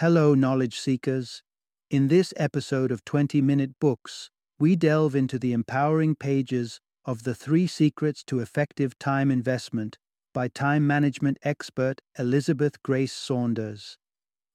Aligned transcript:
Hello, 0.00 0.34
knowledge 0.34 0.80
seekers. 0.80 1.42
In 1.90 2.08
this 2.08 2.32
episode 2.38 2.90
of 2.90 3.04
20 3.04 3.42
Minute 3.42 3.72
Books, 3.78 4.30
we 4.58 4.74
delve 4.74 5.14
into 5.14 5.38
the 5.38 5.52
empowering 5.52 6.14
pages 6.14 6.80
of 7.04 7.24
The 7.24 7.34
Three 7.34 7.66
Secrets 7.66 8.24
to 8.24 8.40
Effective 8.40 8.98
Time 8.98 9.30
Investment 9.30 9.98
by 10.32 10.48
time 10.48 10.86
management 10.86 11.36
expert 11.42 12.00
Elizabeth 12.18 12.82
Grace 12.82 13.12
Saunders. 13.12 13.98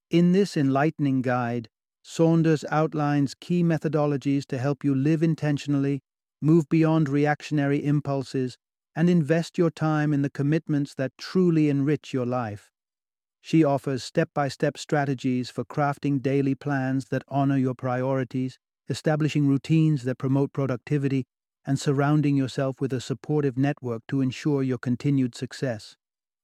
In 0.09 0.31
this 0.31 0.57
enlightening 0.57 1.21
guide, 1.21 1.69
Saunders 2.01 2.65
outlines 2.71 3.35
key 3.39 3.62
methodologies 3.62 4.47
to 4.47 4.57
help 4.57 4.83
you 4.83 4.96
live 4.96 5.21
intentionally, 5.21 6.01
move 6.41 6.67
beyond 6.69 7.07
reactionary 7.07 7.85
impulses, 7.85 8.57
and 8.96 9.12
invest 9.12 9.59
your 9.59 9.69
time 9.69 10.12
in 10.12 10.23
the 10.23 10.31
commitments 10.31 10.96
that 10.96 11.12
truly 11.19 11.69
enrich 11.69 12.13
your 12.13 12.25
life. 12.25 12.71
She 13.46 13.63
offers 13.63 14.03
step 14.03 14.31
by 14.33 14.47
step 14.47 14.75
strategies 14.75 15.51
for 15.51 15.63
crafting 15.63 16.20
daily 16.20 16.55
plans 16.55 17.09
that 17.09 17.21
honor 17.27 17.57
your 17.57 17.75
priorities, 17.75 18.57
establishing 18.89 19.47
routines 19.47 20.01
that 20.05 20.17
promote 20.17 20.51
productivity, 20.51 21.27
and 21.63 21.79
surrounding 21.79 22.35
yourself 22.35 22.81
with 22.81 22.91
a 22.91 22.99
supportive 22.99 23.55
network 23.55 24.01
to 24.07 24.21
ensure 24.21 24.63
your 24.63 24.79
continued 24.79 25.35
success. 25.35 25.95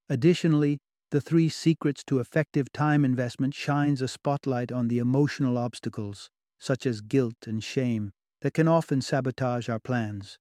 Additionally, 0.10 0.78
the 1.10 1.20
three 1.20 1.50
secrets 1.50 2.04
to 2.04 2.20
effective 2.20 2.72
time 2.72 3.04
investment 3.04 3.56
shines 3.56 4.04
a 4.04 4.08
spotlight 4.08 4.72
on 4.72 4.88
the 4.88 5.00
emotional 5.00 5.58
obstacles, 5.58 6.30
such 6.60 6.86
as 6.86 7.02
guilt 7.02 7.48
and 7.48 7.64
shame, 7.64 8.12
that 8.42 8.54
can 8.54 8.68
often 8.68 9.02
sabotage 9.02 9.68
our 9.70 9.80
plans. 9.80 10.38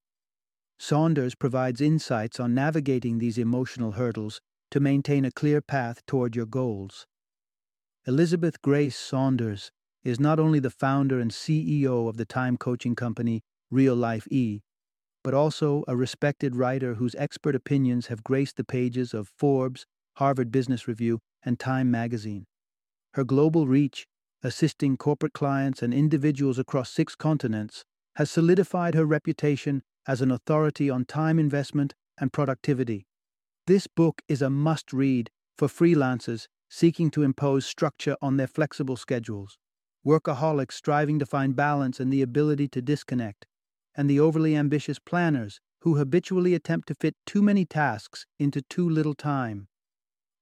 Saunders 0.79 1.35
provides 1.35 1.81
insights 1.81 2.39
on 2.39 2.53
navigating 2.53 3.17
these 3.17 3.39
emotional 3.39 3.93
hurdles 3.93 4.43
to 4.71 4.81
maintain 4.81 5.25
a 5.25 5.31
clear 5.31 5.61
path 5.61 6.05
toward 6.07 6.37
your 6.37 6.47
goals. 6.47 7.07
Elizabeth 8.07 8.63
Grace 8.63 8.97
Saunders 8.97 9.71
is 10.03 10.19
not 10.19 10.41
only 10.41 10.59
the 10.59 10.71
founder 10.71 11.21
and 11.21 11.31
CEO 11.31 12.09
of 12.09 12.17
the 12.17 12.25
time 12.25 12.57
coaching 12.57 12.95
company 12.95 13.43
Real 13.71 13.95
Life 13.95 14.27
E, 14.31 14.61
but 15.23 15.35
also 15.35 15.85
a 15.87 15.97
respected 15.97 16.57
writer 16.57 16.95
whose 16.95 17.15
expert 17.17 17.55
opinions 17.55 18.07
have 18.07 18.25
graced 18.25 18.57
the 18.57 18.65
pages 18.65 19.13
of 19.13 19.29
Forbes, 19.37 19.85
Harvard 20.15 20.51
Business 20.51 20.89
Review, 20.89 21.21
and 21.45 21.59
Time 21.59 21.91
magazine. 21.91 22.47
Her 23.15 23.25
global 23.25 23.67
reach, 23.67 24.07
assisting 24.43 24.97
corporate 24.97 25.35
clients 25.35 25.83
and 25.83 25.93
individuals 25.93 26.59
across 26.59 26.91
six 26.91 27.15
continents, 27.15 27.85
has 28.17 28.31
solidified 28.31 28.95
her 28.95 29.05
reputation 29.05 29.83
as 30.07 30.23
an 30.23 30.31
authority 30.31 30.89
on 30.89 31.05
time 31.05 31.39
investment 31.39 31.95
and 32.19 32.33
productivity. 32.33 33.07
This 33.67 33.87
book 33.87 34.23
is 34.29 34.43
a 34.43 34.51
must 34.51 34.93
read 34.93 35.31
for 35.57 35.69
freelancers 35.69 36.47
seeking 36.69 37.11
to 37.11 37.23
impose 37.23 37.67
structure 37.67 38.17
on 38.23 38.37
their 38.37 38.47
flexible 38.47 38.97
schedules, 38.97 39.59
workaholics 40.07 40.73
striving 40.73 41.19
to 41.19 41.27
find 41.27 41.55
balance 41.55 42.01
and 42.01 42.13
the 42.13 42.23
ability 42.23 42.69
to 42.69 42.83
disconnect, 42.83 43.47
and 43.95 44.09
the 44.09 44.21
overly 44.21 44.57
ambitious 44.57 44.99
planners 44.99 45.61
who 45.83 45.97
habitually 45.97 46.55
attempt 46.55 46.89
to 46.89 46.95
fit 46.95 47.15
too 47.27 47.43
many 47.43 47.65
tasks 47.65 48.27
into 48.39 48.63
too 48.63 48.89
little 48.89 49.15
time. 49.15 49.69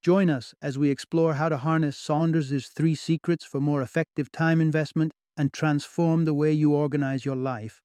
Join 0.02 0.30
us 0.30 0.54
as 0.62 0.78
we 0.78 0.90
explore 0.90 1.34
how 1.34 1.48
to 1.48 1.56
harness 1.56 1.96
Saunders' 1.96 2.68
three 2.68 2.94
secrets 2.94 3.44
for 3.44 3.60
more 3.60 3.82
effective 3.82 4.30
time 4.30 4.60
investment 4.60 5.12
and 5.36 5.52
transform 5.52 6.24
the 6.24 6.34
way 6.34 6.52
you 6.52 6.72
organize 6.72 7.24
your 7.24 7.36
life. 7.36 7.80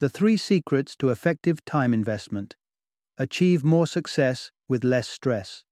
The 0.00 0.08
Three 0.08 0.38
Secrets 0.38 0.96
to 0.96 1.10
Effective 1.10 1.62
Time 1.66 1.92
Investment 1.92 2.56
Achieve 3.18 3.62
More 3.62 3.86
Success 3.86 4.50
with 4.66 4.82
Less 4.82 5.06
Stress. 5.06 5.62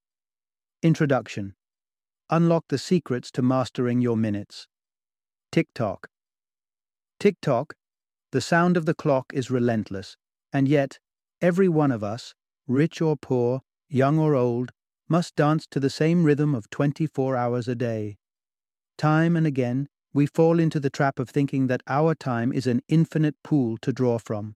Introduction 0.83 1.55
Unlock 2.29 2.67
the 2.69 2.77
Secrets 2.77 3.31
to 3.31 3.41
Mastering 3.41 4.03
Your 4.03 4.19
Minutes. 4.19 4.69
Tick-tock. 5.51 6.11
Tick-tock, 7.19 7.73
the 8.31 8.43
sound 8.43 8.77
of 8.77 8.85
the 8.85 8.93
clock 8.93 9.33
is 9.33 9.51
relentless, 9.51 10.19
and 10.53 10.69
yet, 10.69 10.99
every 11.41 11.71
one 11.71 11.91
of 11.91 12.05
us, 12.05 12.35
rich 12.67 13.01
or 13.01 13.17
poor, 13.17 13.63
young 13.89 14.19
or 14.19 14.35
old, 14.35 14.73
must 15.09 15.37
dance 15.37 15.67
to 15.71 15.81
the 15.81 15.89
same 15.89 16.23
rhythm 16.23 16.55
of 16.55 16.69
24 16.69 17.35
hours 17.35 17.67
a 17.67 17.75
day. 17.75 18.19
Time 18.99 19.39
and 19.39 19.47
again, 19.47 19.89
we 20.13 20.27
fall 20.27 20.59
into 20.59 20.81
the 20.81 20.91
trap 20.91 21.19
of 21.19 21.29
thinking 21.29 21.67
that 21.67 21.83
our 21.87 22.15
time 22.15 22.53
is 22.53 22.67
an 22.67 22.81
infinite 22.89 23.37
pool 23.43 23.77
to 23.79 23.93
draw 23.93 24.19
from. 24.19 24.55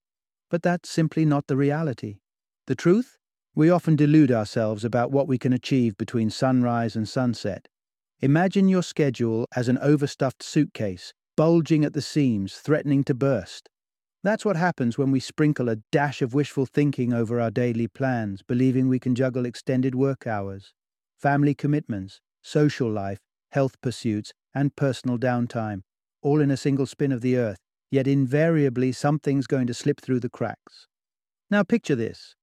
But 0.51 0.63
that's 0.63 0.89
simply 0.89 1.25
not 1.25 1.47
the 1.47 1.57
reality. 1.57 2.19
The 2.67 2.75
truth? 2.75 3.19
We 3.55 3.69
often 3.69 3.97
delude 3.97 4.33
ourselves 4.33 4.85
about 4.85 5.11
what 5.11 5.29
we 5.29 5.39
can 5.39 5.53
achieve 5.53 5.97
between 5.99 6.31
sunrise 6.31 6.97
and 6.97 7.09
sunset. 7.09 7.69
Imagine 8.21 8.69
your 8.69 8.83
schedule 8.83 9.47
as 9.55 9.69
an 9.69 9.79
overstuffed 9.79 10.43
suitcase, 10.43 11.13
bulging 11.37 11.85
at 11.85 11.93
the 11.93 12.01
seams, 12.01 12.55
threatening 12.57 13.05
to 13.05 13.15
burst. 13.15 13.69
That's 14.23 14.45
what 14.45 14.57
happens 14.57 14.97
when 14.97 15.11
we 15.11 15.21
sprinkle 15.21 15.69
a 15.69 15.77
dash 15.91 16.23
of 16.23 16.33
wishful 16.33 16.65
thinking 16.65 17.13
over 17.13 17.41
our 17.41 17.51
daily 17.51 17.89
plans, 17.89 18.43
believing 18.43 18.89
we 18.89 19.01
can 19.01 19.15
juggle 19.15 19.45
extended 19.45 19.95
work 19.95 20.27
hours, 20.27 20.73
family 21.19 21.55
commitments, 21.55 22.21
social 22.41 22.89
life, 22.89 23.19
health 23.51 23.81
pursuits, 23.83 24.33
and 24.55 24.77
personal 24.77 25.19
downtime, 25.19 25.83
all 26.23 26.41
in 26.41 26.51
a 26.51 26.57
single 26.57 26.87
spin 26.87 27.13
of 27.13 27.21
the 27.21 27.37
earth, 27.37 27.59
yet 27.91 28.07
invariably 28.07 28.93
something's 28.93 29.47
going 29.47 29.67
to 29.67 29.75
slip 29.75 30.01
through 30.01 30.21
the 30.21 30.31
cracks. 30.31 30.87
Now 31.51 31.63
picture 31.63 31.95
this. 31.95 32.35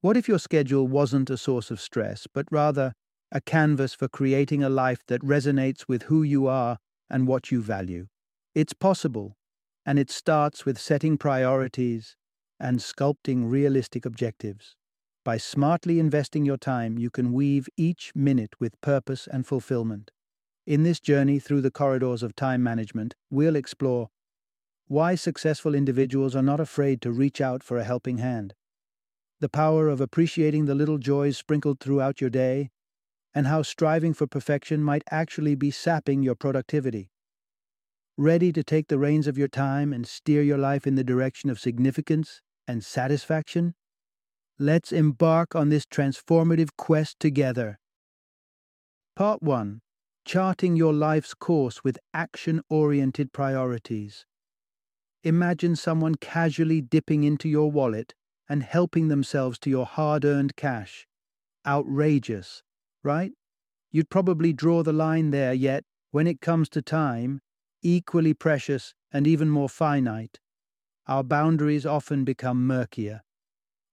What 0.00 0.16
if 0.16 0.28
your 0.28 0.38
schedule 0.38 0.86
wasn't 0.86 1.30
a 1.30 1.36
source 1.36 1.70
of 1.70 1.80
stress, 1.80 2.26
but 2.32 2.46
rather 2.50 2.92
a 3.32 3.40
canvas 3.40 3.94
for 3.94 4.06
creating 4.06 4.62
a 4.62 4.68
life 4.68 5.00
that 5.08 5.22
resonates 5.22 5.86
with 5.88 6.04
who 6.04 6.22
you 6.22 6.46
are 6.46 6.78
and 7.10 7.26
what 7.26 7.50
you 7.50 7.62
value? 7.62 8.06
It's 8.54 8.72
possible, 8.72 9.36
and 9.84 9.98
it 9.98 10.10
starts 10.10 10.64
with 10.64 10.78
setting 10.78 11.18
priorities 11.18 12.16
and 12.60 12.78
sculpting 12.78 13.50
realistic 13.50 14.06
objectives. 14.06 14.76
By 15.24 15.38
smartly 15.38 15.98
investing 15.98 16.44
your 16.44 16.58
time, 16.58 16.98
you 16.98 17.10
can 17.10 17.32
weave 17.32 17.68
each 17.76 18.12
minute 18.14 18.60
with 18.60 18.80
purpose 18.80 19.26
and 19.26 19.46
fulfillment. 19.46 20.10
In 20.66 20.82
this 20.82 20.98
journey 20.98 21.38
through 21.38 21.60
the 21.60 21.70
corridors 21.70 22.22
of 22.22 22.34
time 22.34 22.62
management, 22.62 23.14
we'll 23.30 23.54
explore 23.54 24.08
why 24.86 25.14
successful 25.14 25.74
individuals 25.74 26.34
are 26.34 26.42
not 26.42 26.58
afraid 26.58 27.02
to 27.02 27.12
reach 27.12 27.40
out 27.40 27.62
for 27.62 27.76
a 27.76 27.84
helping 27.84 28.18
hand, 28.18 28.54
the 29.40 29.48
power 29.50 29.88
of 29.88 30.00
appreciating 30.00 30.64
the 30.64 30.74
little 30.74 30.96
joys 30.96 31.36
sprinkled 31.36 31.80
throughout 31.80 32.22
your 32.22 32.30
day, 32.30 32.70
and 33.34 33.46
how 33.46 33.60
striving 33.60 34.14
for 34.14 34.26
perfection 34.26 34.82
might 34.82 35.04
actually 35.10 35.54
be 35.54 35.70
sapping 35.70 36.22
your 36.22 36.34
productivity. 36.34 37.10
Ready 38.16 38.50
to 38.52 38.62
take 38.62 38.88
the 38.88 38.98
reins 38.98 39.26
of 39.26 39.36
your 39.36 39.48
time 39.48 39.92
and 39.92 40.06
steer 40.06 40.40
your 40.40 40.56
life 40.56 40.86
in 40.86 40.94
the 40.94 41.04
direction 41.04 41.50
of 41.50 41.60
significance 41.60 42.40
and 42.66 42.82
satisfaction? 42.82 43.74
Let's 44.58 44.92
embark 44.92 45.54
on 45.54 45.68
this 45.68 45.84
transformative 45.84 46.70
quest 46.78 47.20
together. 47.20 47.80
Part 49.14 49.42
1 49.42 49.82
charting 50.24 50.76
your 50.76 50.92
life's 50.92 51.34
course 51.34 51.84
with 51.84 51.98
action 52.12 52.62
oriented 52.68 53.32
priorities. 53.32 54.26
Imagine 55.22 55.76
someone 55.76 56.14
casually 56.16 56.80
dipping 56.80 57.24
into 57.24 57.48
your 57.48 57.70
wallet 57.70 58.14
and 58.48 58.62
helping 58.62 59.08
themselves 59.08 59.58
to 59.58 59.70
your 59.70 59.86
hard 59.86 60.24
earned 60.24 60.56
cash. 60.56 61.06
Outrageous, 61.66 62.62
right? 63.02 63.32
You'd 63.90 64.10
probably 64.10 64.52
draw 64.52 64.82
the 64.82 64.92
line 64.92 65.30
there, 65.30 65.54
yet, 65.54 65.84
when 66.10 66.26
it 66.26 66.40
comes 66.40 66.68
to 66.70 66.82
time, 66.82 67.40
equally 67.82 68.34
precious 68.34 68.94
and 69.12 69.26
even 69.26 69.48
more 69.48 69.68
finite, 69.68 70.40
our 71.06 71.22
boundaries 71.22 71.86
often 71.86 72.24
become 72.24 72.66
murkier. 72.66 73.22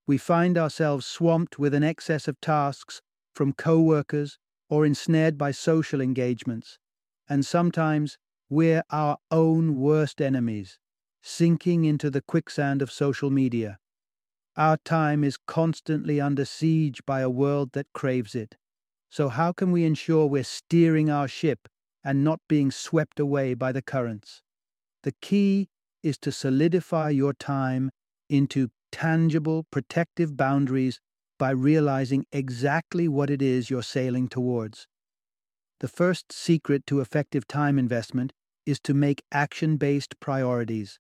We 0.07 0.17
find 0.17 0.57
ourselves 0.57 1.05
swamped 1.05 1.59
with 1.59 1.73
an 1.73 1.83
excess 1.83 2.27
of 2.27 2.39
tasks 2.41 3.01
from 3.33 3.53
co 3.53 3.79
workers, 3.79 4.37
or 4.71 4.85
ensnared 4.85 5.37
by 5.37 5.51
social 5.51 6.01
engagements, 6.01 6.79
and 7.29 7.45
sometimes 7.45 8.17
we're 8.49 8.83
our 8.89 9.17
own 9.29 9.75
worst 9.75 10.21
enemies, 10.21 10.79
sinking 11.21 11.83
into 11.85 12.09
the 12.09 12.21
quicksand 12.21 12.81
of 12.81 12.89
social 12.91 13.29
media. 13.29 13.77
Our 14.55 14.77
time 14.77 15.23
is 15.25 15.37
constantly 15.45 16.21
under 16.21 16.45
siege 16.45 17.05
by 17.05 17.19
a 17.19 17.29
world 17.29 17.73
that 17.73 17.87
craves 17.93 18.33
it. 18.33 18.55
So, 19.09 19.27
how 19.27 19.51
can 19.51 19.71
we 19.73 19.83
ensure 19.83 20.25
we're 20.25 20.43
steering 20.45 21.09
our 21.09 21.27
ship 21.27 21.67
and 22.03 22.23
not 22.23 22.39
being 22.47 22.71
swept 22.71 23.19
away 23.19 23.53
by 23.53 23.73
the 23.73 23.81
currents? 23.81 24.41
The 25.03 25.13
key 25.21 25.67
is 26.01 26.17
to 26.19 26.31
solidify 26.31 27.09
your 27.09 27.33
time 27.33 27.91
into 28.29 28.69
tangible, 28.91 29.65
protective 29.69 30.37
boundaries 30.37 31.01
by 31.41 31.49
realizing 31.49 32.23
exactly 32.31 33.07
what 33.07 33.31
it 33.31 33.41
is 33.41 33.71
you're 33.71 33.81
sailing 33.81 34.27
towards. 34.27 34.85
The 35.79 35.87
first 35.87 36.31
secret 36.31 36.85
to 36.85 36.99
effective 36.99 37.47
time 37.47 37.79
investment 37.79 38.31
is 38.67 38.79
to 38.81 38.93
make 38.93 39.23
action 39.31 39.77
based 39.77 40.19
priorities. 40.19 40.99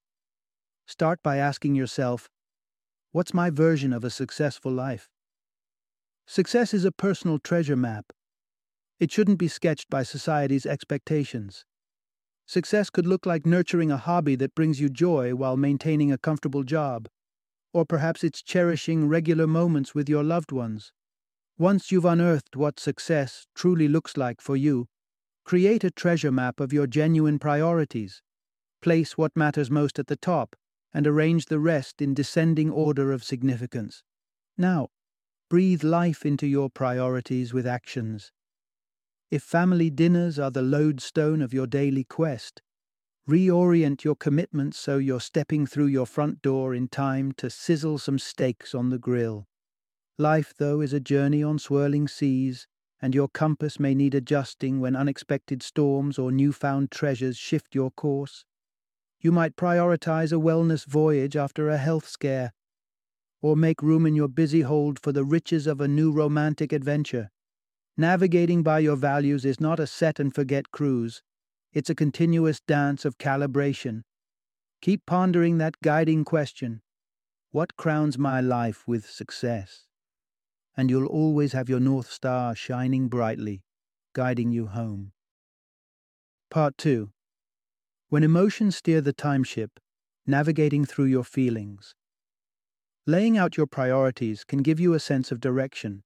Start 0.87 1.19
by 1.21 1.37
asking 1.37 1.75
yourself 1.75 2.27
What's 3.11 3.35
my 3.35 3.51
version 3.51 3.93
of 3.93 4.03
a 4.03 4.09
successful 4.09 4.71
life? 4.71 5.11
Success 6.25 6.73
is 6.73 6.85
a 6.85 6.91
personal 6.91 7.37
treasure 7.37 7.75
map. 7.75 8.05
It 8.99 9.11
shouldn't 9.11 9.37
be 9.37 9.47
sketched 9.47 9.91
by 9.91 10.01
society's 10.01 10.65
expectations. 10.65 11.65
Success 12.47 12.89
could 12.89 13.05
look 13.05 13.27
like 13.27 13.45
nurturing 13.45 13.91
a 13.91 13.97
hobby 13.97 14.35
that 14.37 14.55
brings 14.55 14.81
you 14.81 14.89
joy 14.89 15.35
while 15.35 15.55
maintaining 15.55 16.11
a 16.11 16.17
comfortable 16.17 16.63
job. 16.63 17.07
Or 17.73 17.85
perhaps 17.85 18.23
it's 18.23 18.41
cherishing 18.41 19.07
regular 19.07 19.47
moments 19.47 19.95
with 19.95 20.09
your 20.09 20.23
loved 20.23 20.51
ones. 20.51 20.91
Once 21.57 21.91
you've 21.91 22.05
unearthed 22.05 22.55
what 22.55 22.79
success 22.79 23.45
truly 23.55 23.87
looks 23.87 24.17
like 24.17 24.41
for 24.41 24.57
you, 24.57 24.87
create 25.45 25.83
a 25.83 25.91
treasure 25.91 26.31
map 26.31 26.59
of 26.59 26.73
your 26.73 26.87
genuine 26.87 27.39
priorities. 27.39 28.21
Place 28.81 29.17
what 29.17 29.35
matters 29.35 29.69
most 29.69 29.99
at 29.99 30.07
the 30.07 30.15
top 30.15 30.55
and 30.93 31.07
arrange 31.07 31.45
the 31.45 31.59
rest 31.59 32.01
in 32.01 32.13
descending 32.13 32.69
order 32.69 33.11
of 33.11 33.23
significance. 33.23 34.03
Now, 34.57 34.89
breathe 35.49 35.83
life 35.83 36.25
into 36.25 36.47
your 36.47 36.69
priorities 36.69 37.53
with 37.53 37.67
actions. 37.67 38.31
If 39.29 39.43
family 39.43 39.89
dinners 39.89 40.37
are 40.37 40.51
the 40.51 40.61
lodestone 40.61 41.41
of 41.41 41.53
your 41.53 41.67
daily 41.67 42.03
quest, 42.03 42.61
reorient 43.29 44.03
your 44.03 44.15
commitments 44.15 44.77
so 44.77 44.97
you're 44.97 45.19
stepping 45.19 45.65
through 45.65 45.85
your 45.87 46.05
front 46.05 46.41
door 46.41 46.73
in 46.73 46.87
time 46.87 47.31
to 47.37 47.49
sizzle 47.49 47.97
some 47.97 48.17
steaks 48.17 48.73
on 48.73 48.89
the 48.89 48.97
grill. 48.97 49.47
Life, 50.17 50.53
though, 50.57 50.81
is 50.81 50.93
a 50.93 50.99
journey 50.99 51.43
on 51.43 51.59
swirling 51.59 52.07
seas, 52.07 52.67
and 53.01 53.15
your 53.15 53.27
compass 53.27 53.79
may 53.79 53.95
need 53.95 54.13
adjusting 54.13 54.79
when 54.79 54.95
unexpected 54.95 55.63
storms 55.63 56.19
or 56.19 56.31
newfound 56.31 56.91
treasures 56.91 57.37
shift 57.37 57.73
your 57.73 57.91
course. 57.91 58.45
You 59.19 59.31
might 59.31 59.55
prioritize 59.55 60.31
a 60.31 60.39
wellness 60.39 60.85
voyage 60.85 61.35
after 61.35 61.69
a 61.69 61.77
health 61.77 62.07
scare, 62.07 62.53
or 63.41 63.55
make 63.55 63.81
room 63.81 64.05
in 64.05 64.15
your 64.15 64.27
busy 64.27 64.61
hold 64.61 64.99
for 64.99 65.11
the 65.11 65.23
riches 65.23 65.67
of 65.67 65.81
a 65.81 65.87
new 65.87 66.11
romantic 66.11 66.71
adventure. 66.71 67.31
Navigating 67.97 68.63
by 68.63 68.79
your 68.79 68.95
values 68.95 69.45
is 69.45 69.59
not 69.59 69.79
a 69.79 69.87
set 69.87 70.19
and 70.19 70.33
forget 70.33 70.71
cruise, 70.71 71.21
it's 71.73 71.89
a 71.89 71.95
continuous 71.95 72.59
dance 72.59 73.05
of 73.05 73.17
calibration. 73.17 74.01
Keep 74.81 75.05
pondering 75.05 75.57
that 75.57 75.81
guiding 75.81 76.25
question 76.25 76.81
What 77.51 77.77
crowns 77.77 78.17
my 78.17 78.41
life 78.41 78.87
with 78.87 79.09
success? 79.09 79.87
And 80.75 80.89
you'll 80.89 81.07
always 81.07 81.53
have 81.53 81.69
your 81.69 81.79
North 81.79 82.09
Star 82.11 82.55
shining 82.55 83.07
brightly, 83.07 83.63
guiding 84.13 84.51
you 84.51 84.67
home. 84.67 85.11
Part 86.49 86.77
2 86.77 87.11
when 88.11 88.25
emotions 88.25 88.75
steer 88.75 88.99
the 88.99 89.13
timeship, 89.13 89.69
navigating 90.27 90.83
through 90.83 91.05
your 91.05 91.23
feelings. 91.23 91.95
Laying 93.07 93.37
out 93.37 93.55
your 93.55 93.67
priorities 93.67 94.43
can 94.43 94.61
give 94.61 94.81
you 94.81 94.93
a 94.93 94.99
sense 94.99 95.31
of 95.31 95.39
direction, 95.39 96.03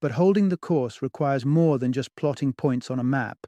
but 0.00 0.12
holding 0.12 0.48
the 0.48 0.56
course 0.56 1.02
requires 1.02 1.44
more 1.44 1.78
than 1.78 1.92
just 1.92 2.16
plotting 2.16 2.54
points 2.54 2.90
on 2.90 2.98
a 2.98 3.04
map, 3.04 3.46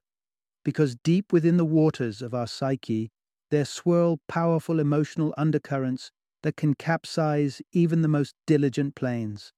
because 0.69 0.97
deep 0.97 1.32
within 1.32 1.56
the 1.56 1.65
waters 1.65 2.20
of 2.20 2.35
our 2.35 2.47
psyche, 2.47 3.09
there 3.50 3.65
swirl 3.65 4.20
powerful 4.29 4.79
emotional 4.81 5.32
undercurrents 5.38 6.11
that 6.43 6.56
can 6.56 6.75
capsize 6.75 7.62
even 7.73 8.03
the 8.03 8.06
most 8.06 8.35
diligent 8.47 8.94
planes. 8.94 9.55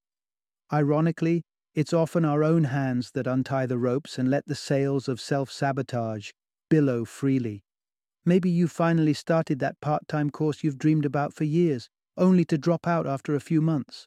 Ironically, 0.73 1.43
it's 1.75 1.93
often 1.93 2.25
our 2.25 2.45
own 2.45 2.63
hands 2.63 3.11
that 3.15 3.27
untie 3.27 3.67
the 3.67 3.77
ropes 3.77 4.19
and 4.21 4.31
let 4.31 4.47
the 4.47 4.55
sails 4.55 5.09
of 5.09 5.21
self 5.21 5.51
sabotage 5.51 6.31
billow 6.69 7.05
freely. 7.05 7.65
Maybe 8.25 8.49
you 8.49 8.69
finally 8.69 9.13
started 9.13 9.59
that 9.59 9.81
part 9.81 10.07
time 10.07 10.31
course 10.31 10.63
you've 10.63 10.79
dreamed 10.79 11.05
about 11.05 11.35
for 11.35 11.43
years, 11.43 11.91
only 12.17 12.45
to 12.45 12.57
drop 12.57 12.87
out 12.87 13.09
after 13.09 13.35
a 13.35 13.41
few 13.41 13.61
months. 13.61 14.07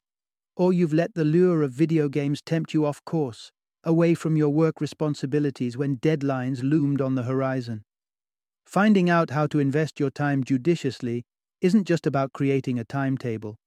Or 0.56 0.72
you've 0.72 0.94
let 0.94 1.16
the 1.16 1.26
lure 1.26 1.64
of 1.64 1.74
video 1.74 2.08
games 2.08 2.42
tempt 2.42 2.74
you 2.74 2.86
off 2.86 3.04
course, 3.04 3.52
away 3.84 4.14
from 4.14 4.36
your 4.38 4.50
work 4.50 4.80
responsibilities 4.80 5.78
when 5.78 5.98
deadlines 5.98 6.64
loomed 6.64 7.02
on 7.02 7.16
the 7.16 7.24
horizon. 7.24 7.84
Finding 8.66 9.10
out 9.10 9.30
how 9.30 9.46
to 9.48 9.60
invest 9.60 10.00
your 10.00 10.10
time 10.10 10.44
judiciously 10.44 11.26
isn't 11.62 11.86
just 11.86 12.08
about 12.08 12.34
creating 12.34 12.80
a 12.80 12.84
timetable. 12.84 13.58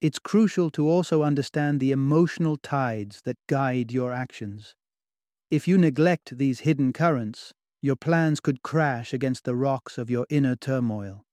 It's 0.00 0.18
crucial 0.18 0.70
to 0.70 0.88
also 0.88 1.22
understand 1.22 1.80
the 1.80 1.92
emotional 1.92 2.56
tides 2.56 3.22
that 3.24 3.36
guide 3.48 3.92
your 3.92 4.12
actions. 4.12 4.74
If 5.50 5.68
you 5.68 5.78
neglect 5.78 6.36
these 6.38 6.60
hidden 6.60 6.92
currents, 6.92 7.52
your 7.80 7.96
plans 7.96 8.40
could 8.40 8.62
crash 8.62 9.12
against 9.12 9.44
the 9.44 9.54
rocks 9.54 9.96
of 9.96 10.10
your 10.10 10.26
inner 10.28 10.56
turmoil. 10.56 11.24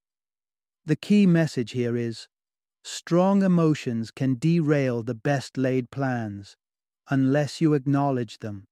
The 0.86 0.96
key 0.96 1.26
message 1.26 1.72
here 1.72 1.96
is 1.96 2.28
strong 2.84 3.42
emotions 3.42 4.12
can 4.12 4.36
derail 4.36 5.02
the 5.02 5.16
best 5.16 5.58
laid 5.58 5.90
plans 5.90 6.58
unless 7.10 7.62
you 7.62 7.74
acknowledge 7.74 8.40
them. 8.40 8.66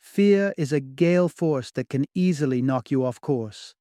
Fear 0.00 0.52
is 0.58 0.72
a 0.72 0.80
gale 0.80 1.28
force 1.28 1.70
that 1.72 1.88
can 1.88 2.04
easily 2.14 2.60
knock 2.60 2.90
you 2.90 3.04
off 3.04 3.20
course. 3.20 3.74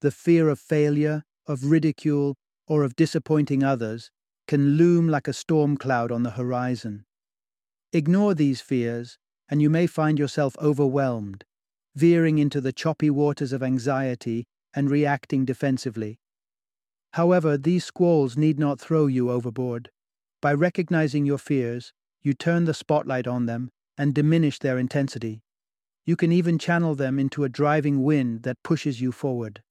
The 0.00 0.10
fear 0.10 0.48
of 0.48 0.60
failure, 0.60 1.24
of 1.46 1.64
ridicule, 1.64 2.36
or 2.66 2.82
of 2.84 2.96
disappointing 2.96 3.62
others 3.62 4.10
can 4.46 4.76
loom 4.76 5.08
like 5.08 5.28
a 5.28 5.32
storm 5.32 5.76
cloud 5.76 6.12
on 6.12 6.22
the 6.22 6.30
horizon. 6.30 7.04
Ignore 7.92 8.34
these 8.34 8.60
fears, 8.60 9.18
and 9.48 9.60
you 9.60 9.70
may 9.70 9.86
find 9.86 10.18
yourself 10.18 10.56
overwhelmed, 10.60 11.44
veering 11.94 12.38
into 12.38 12.60
the 12.60 12.72
choppy 12.72 13.10
waters 13.10 13.52
of 13.52 13.62
anxiety 13.62 14.46
and 14.74 14.90
reacting 14.90 15.44
defensively. 15.44 16.18
However, 17.14 17.56
these 17.56 17.84
squalls 17.84 18.36
need 18.36 18.58
not 18.58 18.78
throw 18.78 19.06
you 19.06 19.30
overboard. 19.30 19.90
By 20.42 20.52
recognizing 20.52 21.24
your 21.24 21.38
fears, 21.38 21.92
you 22.26 22.34
turn 22.34 22.64
the 22.64 22.74
spotlight 22.74 23.28
on 23.28 23.46
them 23.46 23.70
and 23.96 24.12
diminish 24.12 24.58
their 24.58 24.78
intensity. 24.78 25.42
You 26.04 26.16
can 26.16 26.32
even 26.32 26.58
channel 26.58 26.96
them 26.96 27.20
into 27.20 27.44
a 27.44 27.48
driving 27.48 28.02
wind 28.02 28.42
that 28.42 28.62
pushes 28.64 29.00
you 29.00 29.12
forward. 29.12 29.62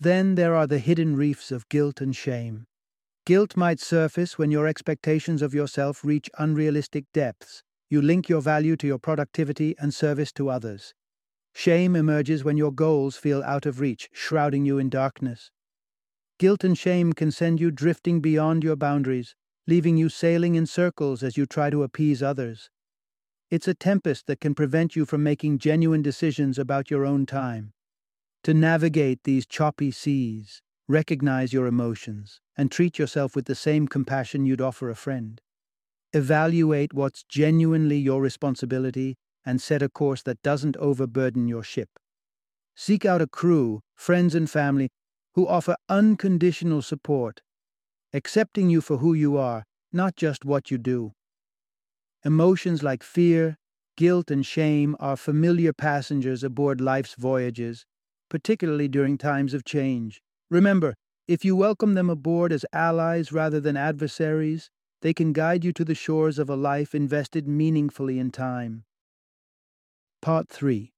Then 0.00 0.34
there 0.34 0.56
are 0.56 0.66
the 0.66 0.80
hidden 0.80 1.16
reefs 1.16 1.52
of 1.52 1.68
guilt 1.68 2.00
and 2.00 2.14
shame. 2.14 2.66
Guilt 3.26 3.56
might 3.56 3.78
surface 3.78 4.36
when 4.36 4.50
your 4.50 4.66
expectations 4.66 5.40
of 5.40 5.54
yourself 5.54 6.04
reach 6.04 6.28
unrealistic 6.36 7.04
depths, 7.14 7.62
you 7.88 8.02
link 8.02 8.28
your 8.28 8.42
value 8.42 8.76
to 8.76 8.86
your 8.86 8.98
productivity 8.98 9.76
and 9.78 9.94
service 9.94 10.32
to 10.32 10.50
others. 10.50 10.94
Shame 11.54 11.94
emerges 11.94 12.42
when 12.42 12.56
your 12.56 12.72
goals 12.72 13.16
feel 13.16 13.40
out 13.44 13.66
of 13.66 13.78
reach, 13.78 14.10
shrouding 14.12 14.66
you 14.66 14.78
in 14.78 14.90
darkness. 14.90 15.52
Guilt 16.40 16.64
and 16.64 16.76
shame 16.76 17.12
can 17.12 17.30
send 17.30 17.60
you 17.60 17.70
drifting 17.70 18.20
beyond 18.20 18.64
your 18.64 18.74
boundaries, 18.74 19.36
leaving 19.66 19.96
you 19.96 20.08
sailing 20.08 20.54
in 20.54 20.66
circles 20.66 21.22
as 21.22 21.36
you 21.36 21.46
try 21.46 21.70
to 21.70 21.82
appease 21.82 22.22
others. 22.22 22.70
It's 23.50 23.68
a 23.68 23.74
tempest 23.74 24.26
that 24.26 24.40
can 24.40 24.54
prevent 24.54 24.96
you 24.96 25.04
from 25.06 25.22
making 25.22 25.58
genuine 25.58 26.02
decisions 26.02 26.58
about 26.58 26.90
your 26.90 27.04
own 27.04 27.26
time. 27.26 27.72
To 28.44 28.52
navigate 28.52 29.20
these 29.24 29.46
choppy 29.46 29.90
seas, 29.90 30.60
recognize 30.86 31.52
your 31.52 31.66
emotions 31.66 32.40
and 32.56 32.70
treat 32.70 32.98
yourself 32.98 33.34
with 33.34 33.46
the 33.46 33.54
same 33.54 33.88
compassion 33.88 34.44
you'd 34.44 34.60
offer 34.60 34.90
a 34.90 34.94
friend. 34.94 35.40
Evaluate 36.12 36.92
what's 36.92 37.24
genuinely 37.24 37.96
your 37.98 38.20
responsibility 38.20 39.16
and 39.46 39.60
set 39.60 39.82
a 39.82 39.88
course 39.88 40.22
that 40.22 40.42
doesn't 40.42 40.76
overburden 40.76 41.48
your 41.48 41.62
ship. 41.62 41.88
Seek 42.74 43.04
out 43.04 43.22
a 43.22 43.26
crew, 43.26 43.80
friends 43.94 44.34
and 44.34 44.50
family, 44.50 44.90
who 45.34 45.46
offer 45.46 45.76
unconditional 45.88 46.82
support, 46.82 47.40
accepting 48.14 48.70
you 48.70 48.80
for 48.80 48.98
who 48.98 49.12
you 49.12 49.36
are, 49.36 49.64
not 49.92 50.14
just 50.14 50.44
what 50.44 50.70
you 50.70 50.78
do. 50.78 51.12
Emotions 52.24 52.82
like 52.82 53.02
fear, 53.02 53.58
guilt, 53.96 54.30
and 54.30 54.46
shame 54.46 54.96
are 55.00 55.16
familiar 55.16 55.72
passengers 55.72 56.42
aboard 56.44 56.80
life's 56.80 57.14
voyages, 57.16 57.84
particularly 58.30 58.88
during 58.88 59.18
times 59.18 59.52
of 59.52 59.64
change. 59.64 60.22
Remember, 60.50 60.94
if 61.26 61.44
you 61.44 61.56
welcome 61.56 61.94
them 61.94 62.08
aboard 62.08 62.52
as 62.52 62.64
allies 62.72 63.32
rather 63.32 63.60
than 63.60 63.76
adversaries, 63.76 64.70
they 65.02 65.12
can 65.12 65.32
guide 65.32 65.64
you 65.64 65.72
to 65.72 65.84
the 65.84 65.94
shores 65.94 66.38
of 66.38 66.48
a 66.48 66.56
life 66.56 66.94
invested 66.94 67.48
meaningfully 67.48 68.18
in 68.18 68.30
time. 68.30 68.84
Part 70.22 70.48
3 70.48 70.92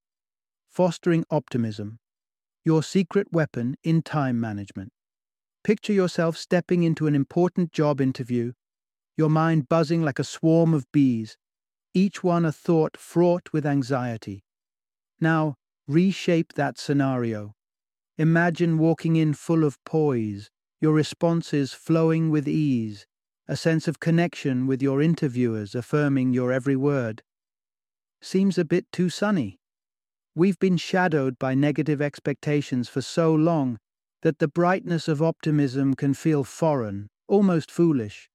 Fostering 0.69 1.25
Optimism 1.31 1.99
Your 2.65 2.83
Secret 2.83 3.33
Weapon 3.33 3.77
in 3.83 4.03
Time 4.03 4.39
Management. 4.39 4.93
Picture 5.67 5.93
yourself 5.93 6.37
stepping 6.37 6.85
into 6.85 7.09
an 7.09 7.17
important 7.17 7.73
job 7.73 8.01
interview, 8.01 8.53
your 9.17 9.29
mind 9.29 9.69
buzzing 9.69 10.01
like 10.01 10.21
a 10.21 10.23
swarm 10.23 10.73
of 10.73 10.87
bees, 10.93 11.37
each 11.93 12.23
one 12.23 12.45
a 12.45 12.53
thought 12.53 12.97
fraught 12.97 13.53
with 13.53 13.67
anxiety. 13.67 14.45
Now, 15.21 15.57
reshape 15.89 16.53
that 16.53 16.79
scenario. 16.79 17.57
Imagine 18.17 18.79
walking 18.79 19.17
in 19.17 19.35
full 19.35 19.65
of 19.65 19.83
poise, 19.85 20.51
your 20.81 20.93
responses 20.93 21.73
flowing 21.73 22.31
with 22.31 22.47
ease, 22.47 23.05
a 23.49 23.57
sense 23.57 23.89
of 23.89 23.99
connection 23.99 24.69
with 24.69 24.81
your 24.81 25.03
interviewers 25.03 25.75
affirming 25.75 26.33
your 26.33 26.53
every 26.53 26.77
word. 26.77 27.25
Seems 28.23 28.57
a 28.57 28.65
bit 28.65 28.87
too 28.93 29.11
sunny. 29.11 29.59
We've 30.33 30.61
been 30.61 30.77
shadowed 30.77 31.41
by 31.41 31.57
negative 31.57 32.01
expectations 32.01 32.89
for 32.89 33.03
so 33.03 33.35
long 33.35 33.81
that 34.23 34.39
the 34.39 34.49
brightness 34.49 35.09
of 35.09 35.23
optimism 35.23 35.95
can 35.95 36.15
feel 36.15 36.45
foreign, 36.45 37.09
almost 37.29 37.71
foolish. 37.71 38.29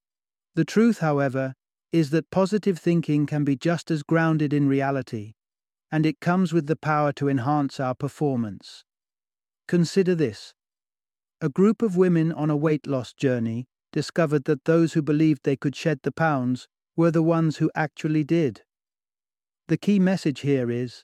The 0.56 0.66
truth, 0.66 1.00
however, 1.00 1.54
is 1.92 2.10
that 2.12 2.30
positive 2.32 2.80
thinking 2.80 3.26
can 3.26 3.44
be 3.44 3.56
just 3.56 3.92
as 3.92 4.04
grounded 4.04 4.54
in 4.54 4.68
reality, 4.68 5.34
and 5.92 6.06
it 6.06 6.20
comes 6.20 6.54
with 6.54 6.68
the 6.68 6.76
power 6.76 7.12
to 7.14 7.28
enhance 7.28 7.80
our 7.80 7.96
performance. 7.96 8.84
Consider 9.68 10.16
this. 10.16 10.54
A 11.42 11.50
group 11.50 11.82
of 11.82 11.98
women 11.98 12.32
on 12.32 12.50
a 12.50 12.56
weight 12.56 12.86
loss 12.88 13.14
journey 13.14 13.68
discovered 13.92 14.46
that 14.46 14.66
those 14.66 14.94
who 14.94 15.02
believed 15.02 15.44
they 15.44 15.56
could 15.56 15.76
shed 15.76 16.00
the 16.04 16.12
pounds 16.12 16.68
were 16.96 17.12
the 17.12 17.24
ones 17.24 17.58
who 17.58 17.72
actually 17.76 18.24
did. 18.24 18.62
The 19.68 19.78
key 19.78 20.00
message 20.00 20.42
here 20.42 20.70
is 20.70 21.04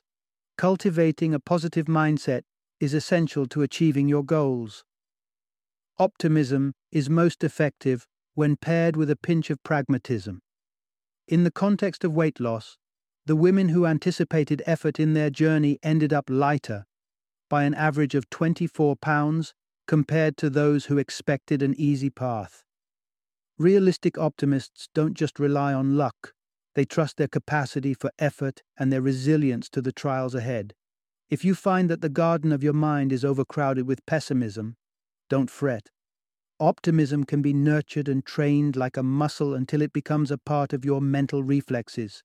cultivating 0.56 1.34
a 1.34 1.40
positive 1.40 1.86
mindset 1.86 2.42
is 2.80 2.94
essential 2.94 3.46
to 3.46 3.62
achieving 3.62 4.08
your 4.08 4.24
goals. 4.24 4.84
Optimism 5.98 6.74
is 6.92 7.10
most 7.10 7.42
effective 7.42 8.06
when 8.34 8.56
paired 8.56 8.96
with 8.96 9.10
a 9.10 9.16
pinch 9.16 9.50
of 9.50 9.62
pragmatism. 9.62 10.40
In 11.26 11.44
the 11.44 11.50
context 11.50 12.04
of 12.04 12.12
weight 12.12 12.38
loss, 12.38 12.78
the 13.26 13.36
women 13.36 13.70
who 13.70 13.84
anticipated 13.84 14.62
effort 14.64 14.98
in 14.98 15.12
their 15.12 15.28
journey 15.28 15.78
ended 15.82 16.12
up 16.12 16.30
lighter 16.30 16.86
by 17.50 17.64
an 17.64 17.74
average 17.74 18.14
of 18.14 18.30
24 18.30 18.96
pounds 18.96 19.54
compared 19.86 20.36
to 20.36 20.48
those 20.48 20.86
who 20.86 20.98
expected 20.98 21.62
an 21.62 21.74
easy 21.76 22.10
path. 22.10 22.64
Realistic 23.58 24.16
optimists 24.16 24.88
don't 24.94 25.14
just 25.14 25.38
rely 25.38 25.74
on 25.74 25.96
luck, 25.96 26.32
they 26.74 26.84
trust 26.84 27.16
their 27.16 27.28
capacity 27.28 27.92
for 27.92 28.12
effort 28.18 28.62
and 28.78 28.92
their 28.92 29.02
resilience 29.02 29.68
to 29.70 29.82
the 29.82 29.90
trials 29.92 30.34
ahead. 30.34 30.74
If 31.30 31.44
you 31.44 31.54
find 31.54 31.90
that 31.90 32.00
the 32.00 32.08
garden 32.08 32.52
of 32.52 32.62
your 32.62 32.72
mind 32.72 33.12
is 33.12 33.24
overcrowded 33.24 33.86
with 33.86 34.06
pessimism, 34.06 34.76
don't 35.28 35.50
fret. 35.50 35.90
Optimism 36.58 37.24
can 37.24 37.42
be 37.42 37.52
nurtured 37.52 38.08
and 38.08 38.24
trained 38.24 38.76
like 38.76 38.96
a 38.96 39.02
muscle 39.02 39.54
until 39.54 39.82
it 39.82 39.92
becomes 39.92 40.30
a 40.30 40.38
part 40.38 40.72
of 40.72 40.86
your 40.86 41.02
mental 41.02 41.42
reflexes. 41.42 42.22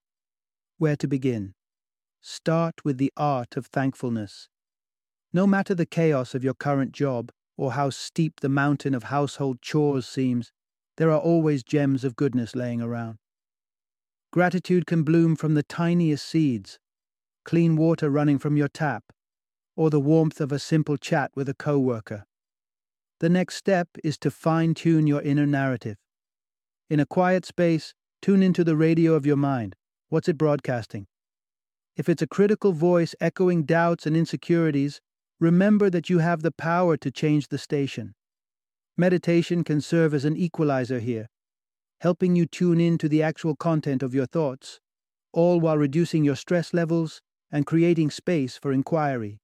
Where 0.77 0.95
to 0.95 1.07
begin? 1.07 1.53
Start 2.22 2.86
with 2.86 2.98
the 2.98 3.12
art 3.17 3.57
of 3.57 3.65
thankfulness. 3.65 4.48
No 5.33 5.45
matter 5.45 5.75
the 5.75 5.86
chaos 5.86 6.33
of 6.33 6.43
your 6.43 6.53
current 6.53 6.93
job 6.93 7.31
or 7.57 7.74
how 7.74 7.89
steep 7.89 8.39
the 8.39 8.50
mountain 8.50 8.95
of 8.95 9.03
household 9.03 9.62
chores 9.62 10.07
seems, 10.07 10.53
there 10.95 11.12
are 11.12 11.19
always 11.19 11.63
gems 11.63 12.05
of 12.05 12.15
goodness 12.15 12.55
laying 12.55 12.81
around. 12.81 13.17
Gratitude 14.31 14.86
can 14.88 15.03
bloom 15.03 15.36
from 15.36 15.55
the 15.55 15.63
tiniest 15.63 16.25
seeds 16.25 16.79
clean 17.44 17.76
water 17.76 18.10
running 18.10 18.40
from 18.40 18.58
your 18.58 18.68
tap, 18.68 19.04
or 19.76 19.90
the 19.90 20.00
warmth 20.00 20.40
of 20.40 20.52
a 20.52 20.60
simple 20.60 20.98
chat 20.98 21.32
with 21.36 21.50
a 21.50 21.54
coworker. 21.54 22.26
The 23.20 23.30
next 23.30 23.56
step 23.56 23.90
is 24.04 24.18
to 24.20 24.32
fine 24.32 24.74
tune 24.74 25.08
your 25.08 25.22
inner 25.22 25.46
narrative. 25.46 25.98
In 26.90 27.00
a 27.00 27.06
quiet 27.06 27.46
space, 27.46 27.94
tune 28.22 28.44
into 28.44 28.64
the 28.64 28.76
radio 28.76 29.14
of 29.14 29.26
your 29.26 29.38
mind. 29.38 29.76
What's 30.10 30.28
it 30.28 30.38
broadcasting? 30.38 31.08
If 31.96 32.10
it's 32.10 32.22
a 32.22 32.28
critical 32.28 32.72
voice 32.74 33.16
echoing 33.22 33.64
doubts 33.64 34.06
and 34.06 34.18
insecurities, 34.18 35.00
remember 35.40 35.90
that 35.90 36.10
you 36.10 36.20
have 36.20 36.42
the 36.42 36.52
power 36.52 36.98
to 36.98 37.12
change 37.12 37.48
the 37.48 37.58
station. 37.58 38.16
Meditation 38.98 39.64
can 39.64 39.82
serve 39.82 40.14
as 40.14 40.26
an 40.26 40.38
equalizer 40.38 41.00
here, 41.00 41.30
helping 42.02 42.36
you 42.36 42.46
tune 42.46 42.80
in 42.80 42.98
to 42.98 43.10
the 43.10 43.24
actual 43.24 43.56
content 43.56 44.04
of 44.04 44.14
your 44.14 44.26
thoughts, 44.26 44.80
all 45.32 45.60
while 45.60 45.78
reducing 45.78 46.24
your 46.24 46.36
stress 46.36 46.74
levels 46.74 47.22
and 47.53 47.67
creating 47.67 48.10
space 48.10 48.57
for 48.57 48.74
inquiry. 48.74 49.39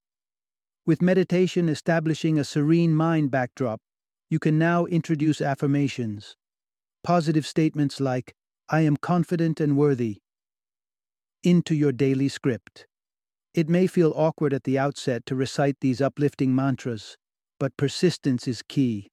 With 0.86 1.02
meditation 1.02 1.70
establishing 1.70 2.40
a 2.40 2.44
serene 2.44 2.96
mind 2.96 3.30
backdrop, 3.30 3.80
you 4.30 4.40
can 4.40 4.58
now 4.58 4.86
introduce 4.86 5.40
affirmations. 5.40 6.36
Positive 7.04 7.46
statements 7.46 8.00
like, 8.00 8.34
I 8.68 8.82
am 8.82 8.98
confident 8.98 9.60
and 9.60 9.78
worthy, 9.78 10.18
into 11.44 11.76
your 11.76 11.92
daily 11.92 12.28
script. 12.28 12.88
It 13.54 13.70
may 13.70 13.88
feel 13.88 14.14
awkward 14.16 14.54
at 14.54 14.64
the 14.64 14.78
outset 14.78 15.26
to 15.28 15.36
recite 15.36 15.78
these 15.80 16.02
uplifting 16.02 16.54
mantras, 16.54 17.16
but 17.60 17.78
persistence 17.78 18.48
is 18.48 18.64
key. 18.68 19.10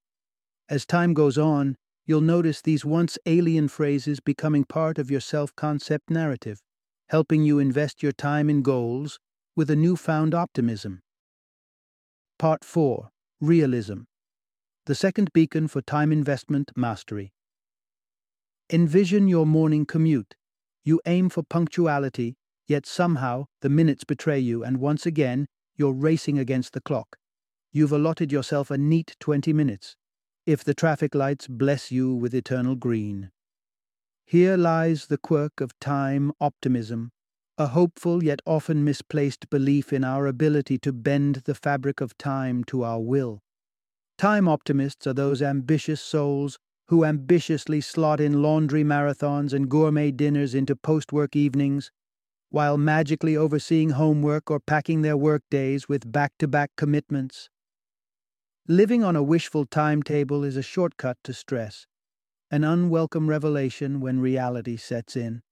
As 0.68 0.86
time 0.86 1.14
goes 1.14 1.38
on, 1.38 1.76
you'll 2.06 2.20
notice 2.20 2.62
these 2.62 2.84
once 2.84 3.18
alien 3.26 3.68
phrases 3.68 4.20
becoming 4.20 4.64
part 4.64 4.98
of 4.98 5.10
your 5.10 5.20
self 5.20 5.54
concept 5.54 6.10
narrative, 6.10 6.60
helping 7.08 7.44
you 7.44 7.58
invest 7.58 8.02
your 8.02 8.12
time 8.12 8.50
in 8.50 8.62
goals 8.62 9.18
with 9.54 9.70
a 9.70 9.76
newfound 9.76 10.34
optimism. 10.34 11.00
Part 12.38 12.64
4 12.64 13.10
Realism 13.40 14.00
The 14.86 14.94
second 14.94 15.32
beacon 15.32 15.68
for 15.68 15.80
time 15.82 16.10
investment 16.10 16.72
mastery. 16.74 17.32
Envision 18.72 19.28
your 19.28 19.46
morning 19.46 19.86
commute. 19.86 20.34
You 20.84 21.00
aim 21.06 21.28
for 21.28 21.42
punctuality, 21.42 22.36
yet 22.66 22.86
somehow 22.86 23.46
the 23.60 23.68
minutes 23.68 24.02
betray 24.02 24.40
you, 24.40 24.64
and 24.64 24.78
once 24.78 25.06
again 25.06 25.46
you're 25.76 25.92
racing 25.92 26.38
against 26.38 26.72
the 26.72 26.80
clock. 26.80 27.16
You've 27.72 27.92
allotted 27.92 28.32
yourself 28.32 28.70
a 28.70 28.78
neat 28.78 29.14
20 29.20 29.52
minutes 29.52 29.96
if 30.46 30.64
the 30.64 30.74
traffic 30.74 31.14
lights 31.14 31.46
bless 31.48 31.90
you 31.90 32.14
with 32.14 32.34
eternal 32.34 32.74
green. 32.76 33.30
Here 34.28 34.56
lies 34.56 35.06
the 35.06 35.18
quirk 35.18 35.60
of 35.60 35.78
time 35.78 36.32
optimism, 36.40 37.12
a 37.56 37.68
hopeful 37.68 38.24
yet 38.24 38.40
often 38.44 38.82
misplaced 38.82 39.48
belief 39.50 39.92
in 39.92 40.02
our 40.02 40.26
ability 40.26 40.78
to 40.78 40.92
bend 40.92 41.42
the 41.44 41.54
fabric 41.54 42.00
of 42.00 42.18
time 42.18 42.64
to 42.64 42.82
our 42.82 43.00
will. 43.00 43.40
Time 44.18 44.48
optimists 44.48 45.06
are 45.06 45.14
those 45.14 45.42
ambitious 45.42 46.00
souls 46.00 46.58
who 46.88 47.04
ambitiously 47.04 47.80
slot 47.80 48.20
in 48.20 48.42
laundry 48.42 48.82
marathons 48.82 49.52
and 49.52 49.68
gourmet 49.68 50.10
dinners 50.10 50.56
into 50.56 50.74
post 50.74 51.12
work 51.12 51.36
evenings, 51.36 51.92
while 52.50 52.76
magically 52.76 53.36
overseeing 53.36 53.90
homework 53.90 54.50
or 54.50 54.58
packing 54.58 55.02
their 55.02 55.16
work 55.16 55.42
days 55.52 55.88
with 55.88 56.10
back 56.10 56.32
to 56.40 56.48
back 56.48 56.72
commitments. 56.76 57.48
Living 58.66 59.04
on 59.04 59.14
a 59.14 59.22
wishful 59.22 59.64
timetable 59.66 60.42
is 60.42 60.56
a 60.56 60.62
shortcut 60.62 61.16
to 61.22 61.32
stress, 61.32 61.86
an 62.50 62.62
unwelcome 62.62 63.28
revelation 63.28 64.00
when 64.00 64.20
reality 64.20 64.76
sets 64.76 65.16
in. 65.16 65.42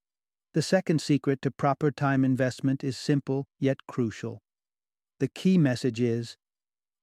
The 0.52 0.62
second 0.62 1.00
secret 1.00 1.42
to 1.42 1.50
proper 1.50 1.90
time 1.90 2.24
investment 2.24 2.84
is 2.84 2.96
simple 2.96 3.46
yet 3.58 3.78
crucial. 3.88 4.40
The 5.18 5.28
key 5.28 5.58
message 5.58 6.00
is 6.00 6.36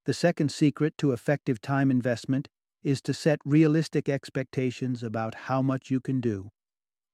the 0.06 0.14
second 0.14 0.50
secret 0.50 0.96
to 0.98 1.12
effective 1.12 1.60
time 1.60 1.90
investment 1.90 2.48
is 2.82 3.02
to 3.02 3.14
set 3.14 3.38
realistic 3.44 4.08
expectations 4.08 5.02
about 5.02 5.34
how 5.34 5.62
much 5.62 5.90
you 5.90 6.00
can 6.00 6.20
do. 6.20 6.50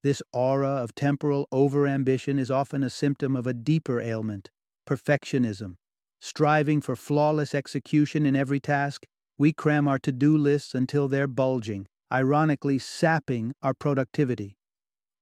This 0.03 0.23
aura 0.33 0.69
of 0.69 0.95
temporal 0.95 1.49
overambition 1.53 2.39
is 2.39 2.51
often 2.51 2.85
a 2.85 2.91
symptom 2.91 3.35
of 3.35 3.47
a 3.47 3.55
deeper 3.55 4.01
ailment 4.01 4.51
perfectionism. 4.87 5.75
Striving 6.21 6.81
for 6.81 6.97
flawless 6.97 7.55
execution 7.55 8.25
in 8.25 8.35
every 8.35 8.59
task, 8.59 9.05
we 9.37 9.53
cram 9.53 9.87
our 9.87 9.99
to 9.99 10.11
do 10.11 10.37
lists 10.37 10.75
until 10.75 11.09
they're 11.09 11.27
bulging, 11.27 11.87
ironically 12.13 12.79
sapping 12.79 13.53
our 13.63 13.75
productivity. 13.75 14.57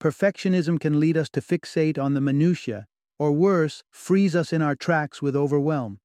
Perfectionism 0.00 0.78
can 0.78 1.00
lead 1.00 1.16
us 1.16 1.28
to 1.31 1.40
fixate 1.40 1.99
on 1.99 2.14
the 2.14 2.21
minutiae, 2.21 2.87
or 3.19 3.33
worse, 3.33 3.83
freeze 3.90 4.37
us 4.37 4.52
in 4.52 4.62
our 4.62 4.76
tracks 4.76 5.23
with 5.23 5.35
overwhelm. 5.35 5.99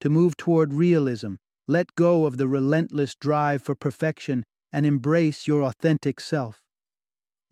To 0.00 0.10
move 0.10 0.36
toward 0.36 0.72
realism, 0.74 1.34
let 1.66 1.94
go 1.94 2.26
of 2.26 2.36
the 2.36 2.48
relentless 2.48 3.14
drive 3.14 3.62
for 3.62 3.74
perfection 3.74 4.44
and 4.72 4.84
embrace 4.84 5.46
your 5.46 5.62
authentic 5.62 6.20
self. 6.20 6.62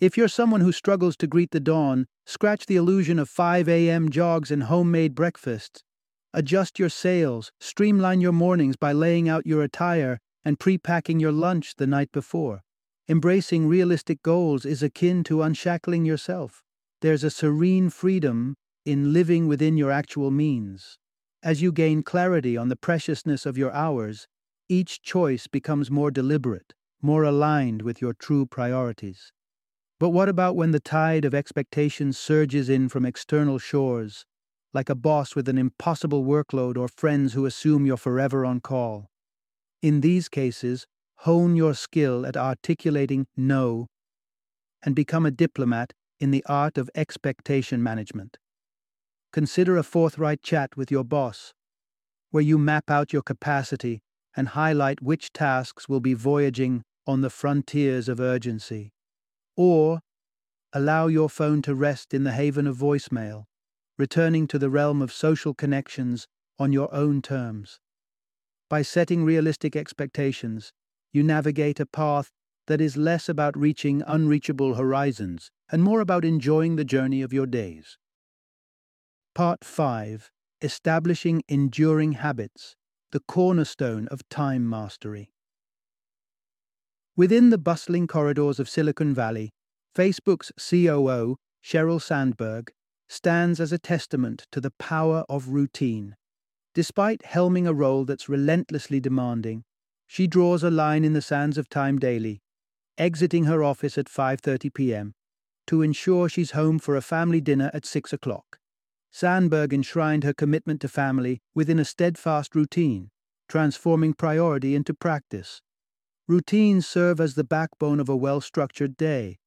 If 0.01 0.17
you're 0.17 0.29
someone 0.29 0.61
who 0.61 0.73
struggles 0.73 1.17
to 1.17 1.27
greet 1.27 1.51
the 1.51 1.61
dawn, 1.61 2.07
scratch 2.25 2.67
the 2.67 2.77
illusion 2.77 3.19
of 3.19 3.29
5 3.29 3.69
a.m. 3.69 4.11
jogs 4.11 4.51
and 4.51 4.65
homemade 4.65 5.15
breakfasts. 5.15 5.83
Adjust 6.33 6.79
your 6.79 6.89
sails, 6.89 7.51
streamline 7.59 8.21
your 8.21 8.33
mornings 8.33 8.77
by 8.77 8.93
laying 8.93 9.29
out 9.29 9.47
your 9.47 9.63
attire 9.63 10.19
and 10.45 10.61
pre-packing 10.61 11.19
your 11.19 11.33
lunch 11.33 11.75
the 11.77 11.87
night 11.87 12.13
before. 12.13 12.63
Embracing 13.09 13.67
realistic 13.67 14.23
goals 14.23 14.67
is 14.67 14.83
akin 14.83 15.25
to 15.25 15.43
unshackling 15.43 16.05
yourself. 16.05 16.63
There's 17.01 17.25
a 17.25 17.31
serene 17.31 17.91
freedom 17.91 18.55
in 18.85 19.13
living 19.13 19.49
within 19.49 19.77
your 19.77 19.91
actual 19.91 20.31
means. 20.31 20.99
As 21.43 21.63
you 21.63 21.73
gain 21.73 22.03
clarity 22.03 22.57
on 22.57 22.69
the 22.69 22.77
preciousness 22.77 23.47
of 23.47 23.57
your 23.57 23.73
hours, 23.73 24.27
each 24.69 25.01
choice 25.03 25.47
becomes 25.47 25.91
more 25.91 26.11
deliberate, 26.11 26.75
more 27.01 27.23
aligned 27.23 27.83
with 27.83 28.01
your 28.01 28.13
true 28.13 28.45
priorities. 28.45 29.33
But 29.99 30.11
what 30.11 30.29
about 30.29 30.57
when 30.57 30.73
the 30.73 30.81
tide 30.81 31.25
of 31.25 31.35
expectations 31.35 32.19
surges 32.19 32.69
in 32.69 32.89
from 32.89 33.07
external 33.07 33.59
shores 33.59 34.27
like 34.75 34.91
a 34.91 34.95
boss 34.95 35.35
with 35.35 35.49
an 35.49 35.59
impossible 35.59 36.25
workload 36.25 36.77
or 36.77 36.89
friends 36.89 37.33
who 37.33 37.47
assume 37.47 37.87
you're 37.87 37.97
forever 37.97 38.45
on 38.45 38.61
call. 38.61 39.11
In 39.83 40.01
these 40.03 40.29
cases, 40.29 40.87
hone 41.23 41.57
your 41.57 41.75
skill 41.75 42.25
at 42.25 42.37
articulating 42.37 43.27
no 43.37 43.87
and 44.85 44.95
become 44.95 45.27
a 45.27 45.31
diplomat 45.31 45.93
in 46.21 46.31
the 46.31 46.45
art 46.47 46.79
of 46.79 46.91
expectation 46.95 47.83
management. 47.83 48.37
Consider 49.33 49.77
a 49.77 49.83
forthright 49.83 50.43
chat 50.43 50.77
with 50.77 50.91
your 50.91 51.05
boss, 51.05 51.53
where 52.31 52.43
you 52.43 52.59
map 52.59 52.91
out 52.91 53.13
your 53.13 53.23
capacity 53.23 54.01
and 54.37 54.49
highlight 54.49 55.03
which 55.03 55.33
tasks 55.33 55.89
will 55.89 56.01
be 56.01 56.15
voyaging 56.15 56.83
on 57.07 57.21
the 57.21 57.31
frontiers 57.31 58.09
of 58.09 58.21
urgency. 58.21 58.93
Or 59.57 60.01
allow 60.73 61.09
your 61.09 61.29
phone 61.29 61.63
to 61.63 61.75
rest 61.75 62.15
in 62.15 62.25
the 62.25 62.33
haven 62.33 62.67
of 62.67 62.77
voicemail, 62.77 63.45
returning 63.99 64.47
to 64.49 64.59
the 64.59 64.71
realm 64.71 65.03
of 65.03 65.13
social 65.13 65.55
connections 65.55 66.27
on 66.59 66.73
your 66.73 66.93
own 66.95 67.23
terms. 67.23 67.81
By 68.71 68.83
setting 68.83 69.25
realistic 69.25 69.75
expectations, 69.75 70.73
you 71.13 71.23
navigate 71.23 71.81
a 71.81 71.87
path 71.87 72.31
that 72.67 72.81
is 72.81 72.97
less 72.97 73.29
about 73.29 73.57
reaching 73.57 74.03
unreachable 74.07 74.75
horizons 74.75 75.51
and 75.71 75.83
more 75.83 76.01
about 76.01 76.25
enjoying 76.25 76.77
the 76.77 76.85
journey 76.85 77.23
of 77.23 77.33
your 77.33 77.47
days. 77.47 77.99
Part 79.35 79.65
5 79.65 80.31
Establishing 80.61 81.43
Enduring 81.49 82.13
Habits, 82.13 82.75
the 83.13 83.21
cornerstone 83.21 84.09
of 84.09 84.29
time 84.29 84.69
mastery. 84.69 85.31
Within 87.17 87.51
the 87.51 87.59
bustling 87.59 88.07
corridors 88.07 88.59
of 88.59 88.69
Silicon 88.69 89.15
Valley, 89.15 89.51
Facebook's 89.97 90.53
COO, 90.59 91.37
Sheryl 91.65 92.03
Sandberg, 92.03 92.71
stands 93.09 93.61
as 93.61 93.73
a 93.73 93.79
testament 93.79 94.47
to 94.53 94.61
the 94.61 94.73
power 94.79 95.25
of 95.29 95.49
routine. 95.49 96.17
Despite 96.75 97.23
helming 97.25 97.67
a 97.67 97.75
role 97.75 98.05
that's 98.05 98.29
relentlessly 98.29 99.01
demanding, 99.01 99.65
she 100.09 100.27
draws 100.27 100.65
a 100.65 100.71
line 100.71 101.05
in 101.05 101.13
the 101.13 101.23
sands 101.23 101.59
of 101.59 101.69
time 101.69 101.99
daily, 101.99 102.41
exiting 102.97 103.45
her 103.45 103.63
office 103.63 103.97
at 103.97 104.07
5:30 104.07 104.75
p.m. 104.75 105.15
to 105.67 105.83
ensure 105.83 106.29
she's 106.29 106.53
home 106.53 106.79
for 106.79 106.97
a 106.97 107.03
family 107.03 107.41
dinner 107.41 107.71
at 107.73 107.87
6 107.87 108.13
o'clock. 108.13 108.59
Sandberg 109.13 109.73
enshrined 109.73 110.25
her 110.25 110.33
commitment 110.33 110.81
to 110.81 110.89
family 110.89 111.41
within 111.55 111.79
a 111.79 111.85
steadfast 111.85 112.55
routine, 112.55 113.11
transforming 113.49 114.15
priority 114.15 114.75
into 114.75 114.95
practice. 114.95 115.61
Routines 116.27 116.87
serve 116.87 117.21
as 117.21 117.35
the 117.35 117.45
backbone 117.45 118.01
of 118.01 118.09
a 118.09 118.17
well-structured 118.17 118.97
day. 118.97 119.39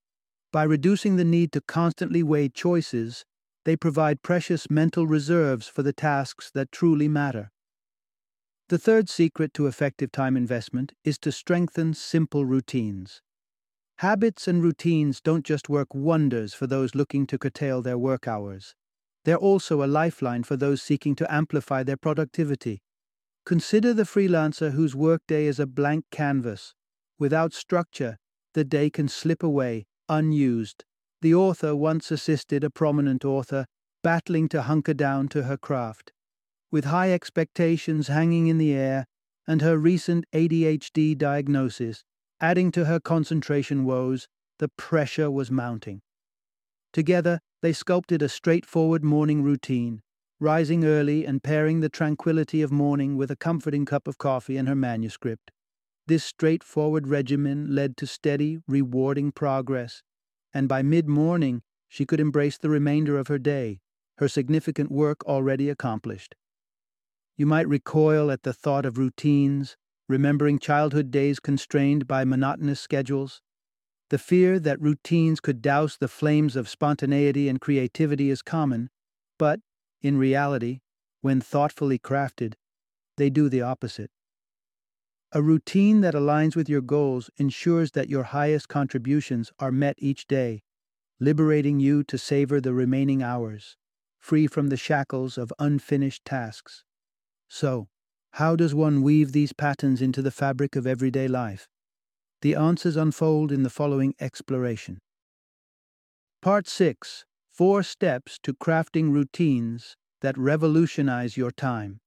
By 0.51 0.63
reducing 0.63 1.15
the 1.15 1.25
need 1.25 1.51
to 1.53 1.62
constantly 1.62 2.22
weigh 2.22 2.50
choices, 2.50 3.25
they 3.65 3.75
provide 3.75 4.24
precious 4.24 4.70
mental 4.70 5.08
reserves 5.08 5.68
for 5.68 5.84
the 5.84 5.94
tasks 5.94 6.51
that 6.53 6.72
truly 6.72 7.08
matter. 7.08 7.51
The 8.72 8.78
third 8.78 9.10
secret 9.10 9.54
to 9.56 9.68
effective 9.68 10.13
time 10.13 10.38
investment 10.38 10.94
is 11.04 11.18
to 11.20 11.32
strengthen 11.34 11.94
simple 11.94 12.46
routines. 12.46 13.22
Habits 13.98 14.48
and 14.48 14.63
routines 14.63 15.20
don't 15.20 15.44
just 15.44 15.68
work 15.68 15.94
wonders 15.94 16.54
for 16.54 16.68
those 16.68 16.96
looking 16.96 17.28
to 17.28 17.38
curtail 17.38 17.82
their 17.82 17.98
work 17.98 18.30
hours. 18.30 18.74
They're 19.25 19.36
also 19.36 19.84
a 19.84 19.92
lifeline 19.92 20.44
for 20.44 20.56
those 20.56 20.82
seeking 20.82 21.16
to 21.16 21.30
amplify 21.30 21.84
their 21.84 21.98
productivity. 21.98 22.82
Consider 23.46 23.94
the 23.94 24.04
freelancer 24.04 24.72
whose 24.72 24.96
workday 24.96 25.48
is 25.48 25.60
a 25.60 25.68
blank 25.68 26.06
canvas. 26.10 26.74
Without 27.20 27.54
structure, 27.54 28.20
the 28.54 28.63
day 28.63 28.90
can 28.90 29.10
slip 29.10 29.44
away, 29.44 29.86
unused, 30.08 30.86
the 31.22 31.36
author 31.36 31.75
once 31.75 32.10
assisted 32.10 32.63
a 32.63 32.70
prominent 32.70 33.25
author 33.25 33.66
battling 34.01 34.48
to 34.48 34.62
hunker 34.62 34.94
down 34.94 35.28
to 35.28 35.44
her 35.44 35.58
craft. 35.58 36.13
With 36.72 36.86
high 36.86 37.12
expectations 37.12 38.08
hanging 38.08 38.48
in 38.48 38.58
the 38.58 38.74
air 38.74 39.06
and 39.46 39.62
her 39.62 39.78
recent 39.78 40.25
ADHD 40.34 41.18
diagnosis 41.18 42.04
adding 42.40 42.72
to 42.72 42.86
her 42.86 43.00
concentration 43.00 43.86
woes, 43.86 44.28
the 44.58 44.68
pressure 44.68 45.30
was 45.30 45.51
mounting. 45.51 46.01
Together, 46.92 47.40
they 47.62 47.72
sculpted 47.72 48.22
a 48.22 48.30
straightforward 48.30 49.04
morning 49.04 49.44
routine, 49.44 50.01
rising 50.40 50.84
early 50.84 51.25
and 51.25 51.44
pairing 51.44 51.80
the 51.80 51.90
tranquility 51.90 52.62
of 52.62 52.72
morning 52.72 53.16
with 53.16 53.30
a 53.30 53.36
comforting 53.36 53.86
cup 53.86 54.08
of 54.08 54.18
coffee 54.18 54.58
and 54.58 54.68
her 54.68 54.75
manuscript. 54.75 55.51
This 56.08 56.24
straightforward 56.24 57.08
regimen 57.08 57.75
led 57.75 57.96
to 57.98 58.08
steady, 58.08 58.58
rewarding 58.68 59.32
progress, 59.32 60.01
and 60.54 60.68
by 60.68 60.82
mid 60.82 61.08
morning 61.08 61.62
she 61.88 62.06
could 62.06 62.20
embrace 62.20 62.57
the 62.57 62.70
remainder 62.70 63.18
of 63.20 63.27
her 63.27 63.38
day, 63.38 63.79
her 64.18 64.27
significant 64.27 64.92
work 64.92 65.24
already 65.25 65.70
accomplished. 65.70 66.36
You 67.42 67.48
might 67.48 67.68
recoil 67.68 68.30
at 68.30 68.44
the 68.44 68.54
thought 68.54 68.86
of 68.86 69.00
routines, 69.00 69.75
remembering 70.08 70.60
childhood 70.60 71.10
days 71.10 71.40
constrained 71.40 72.06
by 72.06 72.24
monotonous 72.24 72.80
schedules. 72.80 73.42
The 74.12 74.20
fear 74.20 74.60
that 74.60 74.80
routines 74.80 75.40
could 75.40 75.60
douse 75.60 75.98
the 75.98 76.08
flames 76.08 76.56
of 76.56 76.70
spontaneity 76.70 77.50
and 77.50 77.60
creativity 77.60 78.30
is 78.30 78.44
common, 78.44 78.92
but, 79.40 79.60
in 80.04 80.20
reality, 80.20 80.82
when 81.22 81.42
thoughtfully 81.42 81.98
crafted, 81.98 82.54
they 83.18 83.32
do 83.32 83.50
the 83.50 83.64
opposite. 83.64 84.12
A 85.32 85.42
routine 85.42 86.01
that 86.01 86.14
aligns 86.14 86.56
with 86.56 86.70
your 86.70 86.82
goals 86.82 87.32
ensures 87.38 87.94
that 87.94 88.08
your 88.08 88.25
highest 88.38 88.70
contributions 88.70 89.51
are 89.58 89.72
met 89.72 89.96
each 89.98 90.27
day, 90.27 90.62
liberating 91.20 91.80
you 91.80 92.04
to 92.04 92.20
savor 92.20 92.62
the 92.62 92.75
remaining 92.75 93.24
hours, 93.24 93.77
free 94.20 94.46
from 94.46 94.68
the 94.68 94.77
shackles 94.77 95.40
of 95.40 95.51
unfinished 95.58 96.24
tasks. 96.24 96.84
So, 97.53 97.90
how 98.31 98.55
does 98.55 98.74
one 98.74 99.01
weave 99.01 99.33
these 99.33 99.51
patterns 99.51 100.01
into 100.01 100.22
the 100.22 100.31
fabric 100.31 100.77
of 100.77 100.87
everyday 100.87 101.27
life? 101.27 101.68
The 102.42 102.55
answers 102.55 102.96
unfold 102.96 103.51
in 103.51 103.64
the 103.64 103.70
following 103.70 104.16
exploration. 104.22 105.00
Part 106.42 106.66
6 106.66 107.25
Four 107.51 107.83
Steps 107.83 108.40
to 108.44 108.53
Crafting 108.53 109.11
Routines 109.11 109.98
That 110.22 110.37
Revolutionize 110.37 111.35
Your 111.35 111.51
Time. 111.51 112.00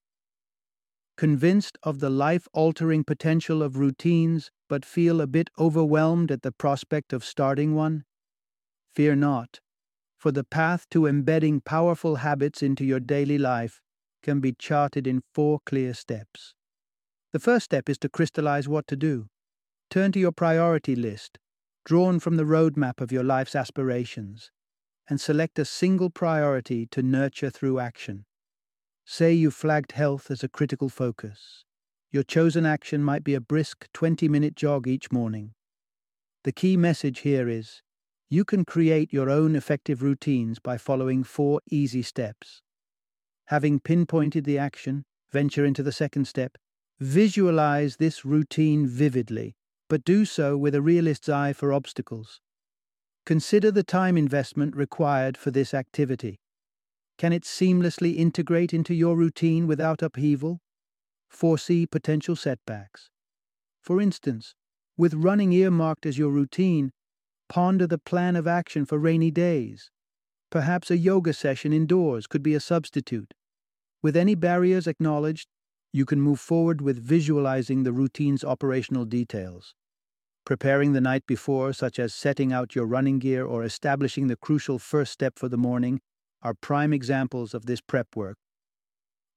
Convinced 1.19 1.77
of 1.83 2.01
the 2.01 2.11
life 2.11 2.49
altering 2.55 3.05
potential 3.05 3.63
of 3.63 3.77
routines, 3.77 4.51
but 4.67 4.87
feel 4.87 5.21
a 5.21 5.27
bit 5.27 5.51
overwhelmed 5.59 6.33
at 6.33 6.41
the 6.41 6.53
prospect 6.53 7.13
of 7.13 7.23
starting 7.23 7.75
one? 7.75 8.07
Fear 8.95 9.17
not, 9.17 9.61
for 10.17 10.33
the 10.33 10.43
path 10.43 10.87
to 10.89 11.07
embedding 11.07 11.61
powerful 11.61 12.17
habits 12.17 12.63
into 12.63 12.83
your 12.83 12.99
daily 12.99 13.37
life 13.37 13.83
can 14.25 14.41
be 14.41 14.55
charted 14.59 15.07
in 15.07 15.23
four 15.35 15.61
clear 15.67 15.93
steps. 15.93 16.55
The 17.35 17.39
first 17.39 17.67
step 17.67 17.91
is 17.91 17.99
to 17.99 18.09
crystallize 18.09 18.67
what 18.67 18.87
to 18.89 18.97
do. 18.97 19.27
Turn 19.91 20.13
to 20.13 20.19
your 20.19 20.33
priority 20.33 20.97
list, 20.97 21.39
drawn 21.85 22.19
from 22.19 22.37
the 22.37 22.45
roadmap 22.45 23.03
of 23.03 23.13
your 23.13 23.23
life's 23.23 23.55
aspirations, 23.55 24.51
and 25.09 25.21
select 25.21 25.59
a 25.59 25.65
single 25.67 26.09
priority 26.09 26.87
to 26.87 27.03
nurture 27.03 27.51
through 27.51 27.79
action. 27.79 28.25
Say 29.05 29.35
you 29.35 29.51
flagged 29.51 29.93
health 29.93 30.31
as 30.31 30.43
a 30.43 30.49
critical 30.49 30.89
focus. 30.89 31.65
Your 32.11 32.23
chosen 32.23 32.65
action 32.65 33.05
might 33.05 33.25
be 33.25 33.35
a 33.35 33.41
brisk 33.43 33.87
20 33.93 34.27
minute 34.29 34.57
jog 34.57 34.89
each 34.89 35.13
morning. 35.13 35.53
The 36.45 36.53
key 36.53 36.79
message 36.79 37.21
here 37.21 37.47
is 37.47 37.83
you 38.31 38.47
can 38.47 38.65
create 38.65 39.13
your 39.13 39.29
own 39.29 39.55
effective 39.55 40.03
routines 40.03 40.59
by 40.59 40.79
following 40.79 41.25
four 41.25 41.61
easy 41.71 42.03
steps. 42.03 42.63
Having 43.47 43.81
pinpointed 43.81 44.45
the 44.45 44.59
action, 44.59 45.05
venture 45.31 45.65
into 45.65 45.83
the 45.83 45.93
second 45.93 46.27
step. 46.27 46.57
Visualize 47.01 47.97
this 47.97 48.25
routine 48.25 48.87
vividly, 48.87 49.55
but 49.89 50.05
do 50.05 50.25
so 50.25 50.57
with 50.57 50.75
a 50.75 50.83
realist's 50.83 51.29
eye 51.29 51.53
for 51.53 51.73
obstacles. 51.73 52.41
Consider 53.27 53.71
the 53.71 53.83
time 53.83 54.17
investment 54.17 54.77
required 54.77 55.37
for 55.37 55.51
this 55.51 55.75
activity. 55.75 56.39
Can 57.19 57.33
it 57.33 57.45
seamlessly 57.45 58.17
integrate 58.17 58.73
into 58.73 58.95
your 58.95 59.17
routine 59.17 59.67
without 59.67 60.03
upheaval? 60.03 60.61
Foresee 61.29 61.87
potential 61.87 62.37
setbacks. 62.37 63.11
For 63.81 64.01
instance, 64.01 64.55
with 64.97 65.15
running 65.15 65.53
earmarked 65.53 66.07
as 66.07 66.19
your 66.19 66.31
routine, 66.31 66.93
ponder 67.49 67.87
the 67.87 67.99
plan 67.99 68.37
of 68.37 68.47
action 68.47 68.85
for 68.85 68.99
rainy 68.99 69.31
days. 69.31 69.91
Perhaps 70.55 70.89
a 70.89 70.97
yoga 70.97 71.33
session 71.33 71.73
indoors 71.73 72.29
could 72.29 72.41
be 72.41 72.55
a 72.55 72.61
substitute. 72.61 73.35
With 74.05 74.17
any 74.17 74.37
barriers 74.37 74.87
acknowledged, 74.87 75.49
you 75.93 76.05
can 76.05 76.21
move 76.21 76.39
forward 76.39 76.81
with 76.81 76.97
visualizing 76.97 77.83
the 77.83 77.93
routine's 77.93 78.45
operational 78.45 79.05
details. 79.05 79.75
Preparing 80.47 80.93
the 80.93 81.01
night 81.01 81.27
before, 81.27 81.73
such 81.73 81.99
as 81.99 82.15
setting 82.15 82.53
out 82.53 82.77
your 82.77 82.87
running 82.87 83.19
gear 83.19 83.45
or 83.45 83.65
establishing 83.65 84.29
the 84.29 84.37
crucial 84.37 84.79
first 84.79 85.13
step 85.13 85.41
for 85.41 85.49
the 85.49 85.57
morning, 85.57 86.01
are 86.41 86.55
prime 86.55 86.93
examples 86.93 87.53
of 87.53 87.67
this 87.67 87.81
prep 87.81 88.15
work. 88.15 88.37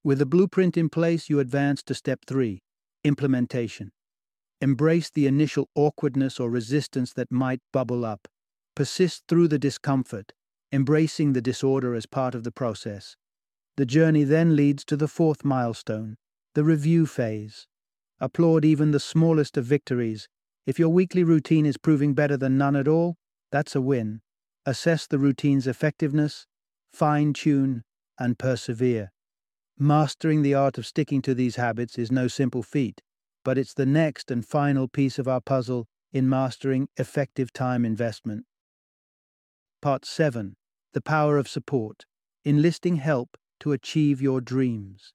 With 0.03 0.19
the 0.19 0.27
blueprint 0.27 0.77
in 0.77 0.87
place, 0.87 1.31
you 1.31 1.39
advance 1.39 1.81
to 1.85 1.95
step 1.95 2.25
three 2.27 2.61
implementation. 3.03 3.89
Embrace 4.61 5.09
the 5.09 5.25
initial 5.25 5.67
awkwardness 5.73 6.39
or 6.39 6.51
resistance 6.51 7.11
that 7.13 7.31
might 7.31 7.61
bubble 7.73 8.05
up. 8.05 8.27
Persist 8.75 9.23
through 9.27 9.47
the 9.47 9.57
discomfort, 9.57 10.33
embracing 10.71 11.33
the 11.33 11.41
disorder 11.41 11.95
as 11.95 12.05
part 12.05 12.35
of 12.35 12.43
the 12.43 12.51
process. 12.51 13.15
The 13.77 13.85
journey 13.85 14.23
then 14.23 14.55
leads 14.55 14.83
to 14.85 14.97
the 14.97 15.07
fourth 15.07 15.45
milestone, 15.45 16.17
the 16.55 16.63
review 16.63 17.05
phase. 17.05 17.67
Applaud 18.19 18.65
even 18.65 18.91
the 18.91 18.99
smallest 18.99 19.57
of 19.57 19.65
victories. 19.65 20.27
If 20.65 20.79
your 20.79 20.89
weekly 20.89 21.23
routine 21.23 21.65
is 21.65 21.77
proving 21.77 22.13
better 22.13 22.37
than 22.37 22.57
none 22.57 22.75
at 22.75 22.87
all, 22.87 23.15
that's 23.51 23.75
a 23.75 23.81
win. 23.81 24.21
Assess 24.65 25.07
the 25.07 25.19
routine's 25.19 25.67
effectiveness 25.67 26.47
fine 26.97 27.33
tune, 27.33 27.83
and 28.19 28.39
persevere. 28.39 29.11
Mastering 29.77 30.41
the 30.41 30.55
art 30.55 30.79
of 30.79 30.87
sticking 30.87 31.21
to 31.21 31.35
these 31.35 31.55
habits 31.55 31.97
is 31.97 32.11
no 32.11 32.27
simple 32.27 32.63
feat, 32.63 33.01
but 33.45 33.57
it's 33.57 33.75
the 33.75 33.85
next 33.85 34.31
and 34.31 34.43
final 34.43 34.87
piece 34.87 35.19
of 35.19 35.27
our 35.27 35.39
puzzle 35.39 35.87
in 36.11 36.27
mastering 36.27 36.87
effective 36.97 37.53
time 37.53 37.85
investment. 37.85 38.45
Part 39.79 40.05
7 40.05 40.55
The 40.93 41.01
Power 41.01 41.37
of 41.37 41.47
Support 41.47 42.07
Enlisting 42.43 42.95
Help 42.95 43.37
to 43.59 43.73
Achieve 43.73 44.19
Your 44.19 44.41
Dreams. 44.41 45.13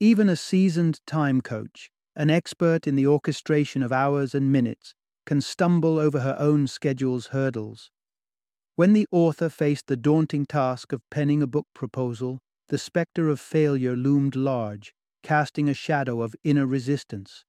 Even 0.00 0.28
a 0.28 0.34
seasoned 0.34 0.98
time 1.06 1.40
coach, 1.40 1.88
an 2.16 2.30
expert 2.30 2.88
in 2.88 2.96
the 2.96 3.06
orchestration 3.06 3.84
of 3.84 3.92
hours 3.92 4.34
and 4.34 4.50
minutes, 4.50 4.94
can 5.24 5.40
stumble 5.40 6.00
over 6.00 6.18
her 6.18 6.34
own 6.40 6.66
schedule's 6.66 7.28
hurdles. 7.28 7.92
When 8.74 8.92
the 8.92 9.06
author 9.12 9.48
faced 9.48 9.86
the 9.86 9.96
daunting 9.96 10.46
task 10.46 10.92
of 10.92 11.08
penning 11.08 11.40
a 11.40 11.46
book 11.46 11.68
proposal, 11.72 12.40
the 12.70 12.78
specter 12.78 13.28
of 13.28 13.38
failure 13.38 13.94
loomed 13.94 14.34
large, 14.34 14.94
casting 15.22 15.68
a 15.68 15.74
shadow 15.74 16.22
of 16.22 16.34
inner 16.42 16.66
resistance. 16.66 17.44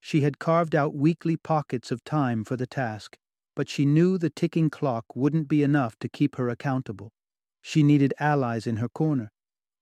She 0.00 0.22
had 0.22 0.40
carved 0.40 0.74
out 0.74 0.92
weekly 0.92 1.36
pockets 1.36 1.92
of 1.92 2.02
time 2.02 2.42
for 2.42 2.56
the 2.56 2.66
task, 2.66 3.16
but 3.54 3.68
she 3.68 3.84
knew 3.84 4.18
the 4.18 4.30
ticking 4.30 4.70
clock 4.70 5.04
wouldn't 5.14 5.48
be 5.48 5.62
enough 5.62 5.96
to 6.00 6.08
keep 6.08 6.36
her 6.36 6.48
accountable. 6.48 7.12
She 7.60 7.82
needed 7.82 8.14
allies 8.18 8.66
in 8.66 8.76
her 8.76 8.88
corner. 8.88 9.30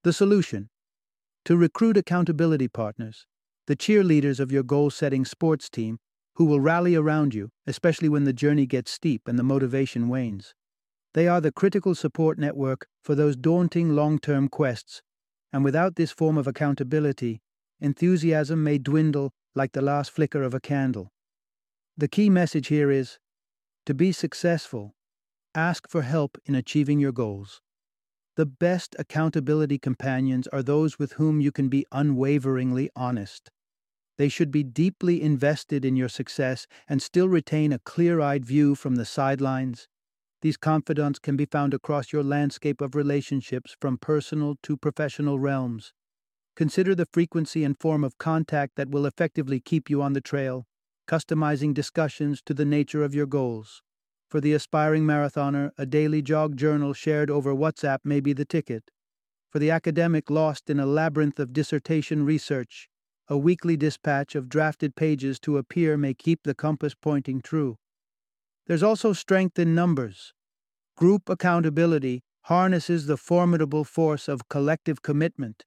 The 0.04 0.12
solution? 0.12 0.68
To 1.46 1.56
recruit 1.56 1.96
accountability 1.96 2.68
partners, 2.68 3.26
the 3.66 3.76
cheerleaders 3.76 4.40
of 4.40 4.52
your 4.52 4.62
goal 4.62 4.90
setting 4.90 5.24
sports 5.24 5.70
team 5.70 5.98
who 6.34 6.44
will 6.44 6.60
rally 6.60 6.94
around 6.94 7.34
you, 7.34 7.50
especially 7.66 8.08
when 8.08 8.24
the 8.24 8.32
journey 8.32 8.66
gets 8.66 8.90
steep 8.90 9.28
and 9.28 9.38
the 9.38 9.42
motivation 9.42 10.08
wanes. 10.08 10.54
They 11.12 11.28
are 11.28 11.40
the 11.40 11.52
critical 11.52 11.94
support 11.94 12.38
network 12.38 12.86
for 13.02 13.14
those 13.14 13.36
daunting 13.36 13.96
long 13.96 14.18
term 14.18 14.48
quests, 14.48 15.02
and 15.52 15.64
without 15.64 15.96
this 15.96 16.12
form 16.12 16.38
of 16.38 16.46
accountability, 16.46 17.40
enthusiasm 17.80 18.62
may 18.62 18.78
dwindle 18.78 19.32
like 19.54 19.72
the 19.72 19.82
last 19.82 20.10
flicker 20.10 20.42
of 20.42 20.54
a 20.54 20.60
candle. 20.60 21.10
The 21.96 22.08
key 22.08 22.30
message 22.30 22.68
here 22.68 22.90
is 22.90 23.18
to 23.90 23.94
be 23.94 24.12
successful, 24.12 24.94
ask 25.52 25.90
for 25.90 26.02
help 26.02 26.38
in 26.46 26.54
achieving 26.54 27.00
your 27.00 27.10
goals. 27.10 27.60
The 28.36 28.46
best 28.46 28.94
accountability 29.00 29.80
companions 29.80 30.46
are 30.52 30.62
those 30.62 30.96
with 30.96 31.14
whom 31.14 31.40
you 31.40 31.50
can 31.50 31.68
be 31.68 31.84
unwaveringly 31.90 32.88
honest. 32.94 33.50
They 34.16 34.28
should 34.28 34.52
be 34.52 34.62
deeply 34.62 35.20
invested 35.20 35.84
in 35.84 35.96
your 35.96 36.08
success 36.08 36.68
and 36.88 37.02
still 37.02 37.28
retain 37.28 37.72
a 37.72 37.80
clear 37.80 38.20
eyed 38.20 38.44
view 38.44 38.76
from 38.76 38.94
the 38.94 39.04
sidelines. 39.04 39.88
These 40.40 40.56
confidants 40.56 41.18
can 41.18 41.36
be 41.36 41.46
found 41.46 41.74
across 41.74 42.12
your 42.12 42.22
landscape 42.22 42.80
of 42.80 42.94
relationships 42.94 43.74
from 43.80 43.98
personal 43.98 44.54
to 44.62 44.76
professional 44.76 45.40
realms. 45.40 45.92
Consider 46.54 46.94
the 46.94 47.06
frequency 47.12 47.64
and 47.64 47.76
form 47.76 48.04
of 48.04 48.18
contact 48.18 48.76
that 48.76 48.90
will 48.90 49.04
effectively 49.04 49.58
keep 49.58 49.90
you 49.90 50.00
on 50.00 50.12
the 50.12 50.20
trail, 50.20 50.68
customizing 51.10 51.74
discussions 51.74 52.40
to 52.46 52.54
the 52.54 52.64
nature 52.64 53.02
of 53.02 53.16
your 53.16 53.26
goals. 53.26 53.82
For 54.28 54.40
the 54.40 54.52
aspiring 54.52 55.02
marathoner, 55.02 55.72
a 55.76 55.84
daily 55.84 56.22
jog 56.22 56.56
journal 56.56 56.92
shared 56.92 57.28
over 57.28 57.52
WhatsApp 57.52 57.98
may 58.04 58.20
be 58.20 58.32
the 58.32 58.44
ticket. 58.44 58.92
For 59.50 59.58
the 59.58 59.72
academic 59.72 60.30
lost 60.30 60.70
in 60.70 60.78
a 60.78 60.86
labyrinth 60.86 61.40
of 61.40 61.52
dissertation 61.52 62.24
research, 62.24 62.88
a 63.26 63.36
weekly 63.36 63.76
dispatch 63.76 64.36
of 64.36 64.48
drafted 64.48 64.94
pages 64.94 65.40
to 65.40 65.58
a 65.58 65.64
peer 65.64 65.96
may 65.96 66.14
keep 66.14 66.44
the 66.44 66.54
compass 66.54 66.94
pointing 66.94 67.40
true. 67.40 67.76
There's 68.68 68.84
also 68.84 69.12
strength 69.12 69.58
in 69.58 69.74
numbers. 69.74 70.32
Group 70.96 71.28
accountability 71.28 72.22
harnesses 72.42 73.06
the 73.06 73.16
formidable 73.16 73.82
force 73.82 74.28
of 74.28 74.48
collective 74.48 75.02
commitment 75.02 75.64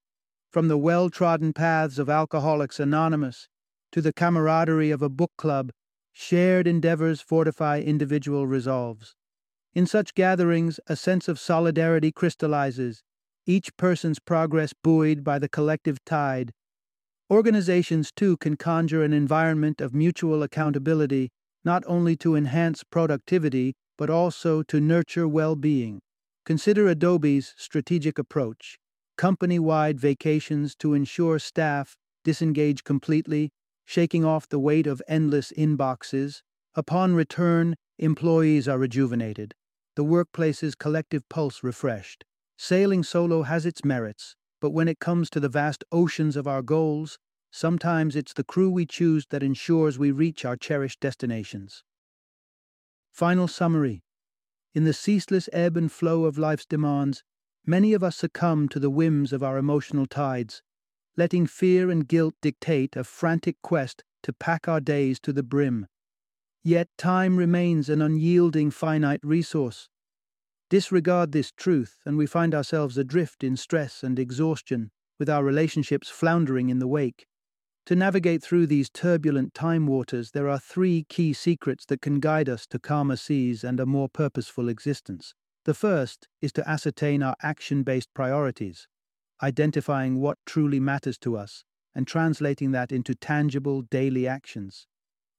from 0.53 0.69
the 0.69 0.77
well 0.77 1.09
trodden 1.09 1.51
paths 1.51 1.99
of 1.99 2.09
Alcoholics 2.09 2.79
Anonymous 2.79 3.49
to 3.93 4.01
the 4.01 4.11
camaraderie 4.11 4.91
of 4.91 5.01
a 5.01 5.07
book 5.07 5.31
club, 5.37 5.71
shared 6.11 6.67
endeavors 6.67 7.21
fortify 7.21 7.79
individual 7.79 8.45
resolves. 8.45 9.15
In 9.73 9.85
such 9.85 10.13
gatherings, 10.13 10.79
a 10.87 10.95
sense 10.95 11.27
of 11.27 11.39
solidarity 11.39 12.11
crystallizes, 12.11 13.03
each 13.45 13.75
person's 13.77 14.19
progress 14.19 14.73
buoyed 14.73 15.23
by 15.23 15.39
the 15.39 15.47
collective 15.47 16.03
tide. 16.05 16.51
Organizations, 17.31 18.11
too, 18.11 18.35
can 18.37 18.57
conjure 18.57 19.03
an 19.03 19.13
environment 19.13 19.79
of 19.79 19.93
mutual 19.93 20.43
accountability, 20.43 21.31
not 21.63 21.83
only 21.87 22.15
to 22.17 22.35
enhance 22.35 22.83
productivity, 22.83 23.73
but 23.97 24.09
also 24.09 24.63
to 24.63 24.81
nurture 24.81 25.27
well 25.27 25.55
being. 25.55 26.01
Consider 26.45 26.87
Adobe's 26.87 27.53
strategic 27.57 28.19
approach 28.19 28.77
company 29.17 29.59
wide 29.59 29.99
vacations 29.99 30.75
to 30.75 30.95
ensure 30.95 31.37
staff 31.37 31.95
disengage 32.23 32.83
completely, 32.83 33.51
shaking 33.85 34.23
off 34.23 34.47
the 34.47 34.59
weight 34.59 34.87
of 34.87 35.01
endless 35.07 35.51
inboxes. 35.51 36.41
Upon 36.75 37.13
return, 37.15 37.75
employees 37.99 38.67
are 38.67 38.79
rejuvenated, 38.79 39.53
the 39.95 40.03
workplace's 40.03 40.75
collective 40.75 41.27
pulse 41.29 41.63
refreshed. 41.63 42.25
Sailing 42.57 43.03
solo 43.03 43.43
has 43.43 43.65
its 43.65 43.85
merits, 43.85 44.35
but 44.59 44.71
when 44.71 44.87
it 44.87 44.99
comes 44.99 45.29
to 45.29 45.39
the 45.39 45.49
vast 45.49 45.83
oceans 45.91 46.35
of 46.35 46.47
our 46.47 46.61
goals, 46.61 47.19
sometimes 47.51 48.15
it's 48.15 48.33
the 48.33 48.43
crew 48.43 48.69
we 48.69 48.85
choose 48.85 49.27
that 49.29 49.43
ensures 49.43 49.99
we 49.99 50.11
reach 50.11 50.45
our 50.45 50.57
cherished 50.57 50.99
destinations. 50.99 51.83
Final 53.11 53.47
summary 53.47 54.03
In 54.73 54.85
the 54.85 54.93
ceaseless 54.93 55.49
ebb 55.53 55.77
and 55.77 55.91
flow 55.91 56.25
of 56.25 56.37
life's 56.37 56.65
demands, 56.65 57.23
Many 57.65 57.93
of 57.93 58.03
us 58.03 58.17
succumb 58.17 58.67
to 58.69 58.79
the 58.79 58.89
whims 58.89 59.31
of 59.31 59.41
our 59.41 59.57
emotional 59.57 60.05
tides, 60.05 60.61
letting 61.15 61.45
fear 61.45 61.89
and 61.89 62.07
guilt 62.07 62.33
dictate 62.41 62.95
a 62.95 63.03
frantic 63.03 63.57
quest 63.61 64.03
to 64.23 64.33
pack 64.33 64.67
our 64.67 64.79
days 64.79 65.19
to 65.19 65.33
the 65.33 65.43
brim. 65.43 65.87
Yet 66.63 66.87
time 66.97 67.37
remains 67.37 67.89
an 67.89 68.01
unyielding 68.01 68.71
finite 68.71 69.19
resource. 69.23 69.89
Disregard 70.69 71.31
this 71.31 71.51
truth, 71.51 71.99
and 72.05 72.17
we 72.17 72.25
find 72.25 72.55
ourselves 72.55 72.97
adrift 72.97 73.43
in 73.43 73.57
stress 73.57 74.01
and 74.01 74.17
exhaustion, 74.17 74.91
with 75.19 75.29
our 75.29 75.43
relationships 75.43 76.09
floundering 76.09 76.69
in 76.69 76.79
the 76.79 76.87
wake. 76.87 77.27
To 77.87 77.95
navigate 77.95 78.41
through 78.41 78.67
these 78.67 78.89
turbulent 78.89 79.53
time 79.53 79.87
waters, 79.87 80.31
there 80.31 80.47
are 80.47 80.57
three 80.57 81.05
key 81.09 81.33
secrets 81.33 81.85
that 81.87 82.01
can 82.01 82.21
guide 82.21 82.47
us 82.47 82.65
to 82.67 82.79
calmer 82.79 83.17
seas 83.17 83.63
and 83.63 83.77
a 83.79 83.85
more 83.85 84.07
purposeful 84.07 84.69
existence. 84.69 85.35
The 85.65 85.73
first 85.73 86.29
is 86.41 86.53
to 86.53 86.67
ascertain 86.67 87.21
our 87.21 87.35
action 87.43 87.83
based 87.83 88.13
priorities, 88.13 88.87
identifying 89.41 90.19
what 90.19 90.37
truly 90.45 90.79
matters 90.79 91.17
to 91.19 91.35
us 91.35 91.63
and 91.95 92.07
translating 92.07 92.71
that 92.71 92.91
into 92.91 93.15
tangible 93.15 93.81
daily 93.81 94.27
actions. 94.27 94.87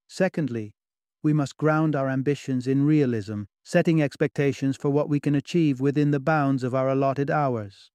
Secondly, 0.09 0.74
we 1.22 1.33
must 1.33 1.57
ground 1.57 1.96
our 1.96 2.09
ambitions 2.09 2.66
in 2.66 2.85
realism, 2.85 3.44
setting 3.64 4.02
expectations 4.02 4.76
for 4.76 4.90
what 4.90 5.09
we 5.09 5.18
can 5.18 5.35
achieve 5.35 5.80
within 5.80 6.11
the 6.11 6.20
bounds 6.20 6.62
of 6.62 6.74
our 6.74 6.88
allotted 6.88 7.30
hours. 7.30 7.90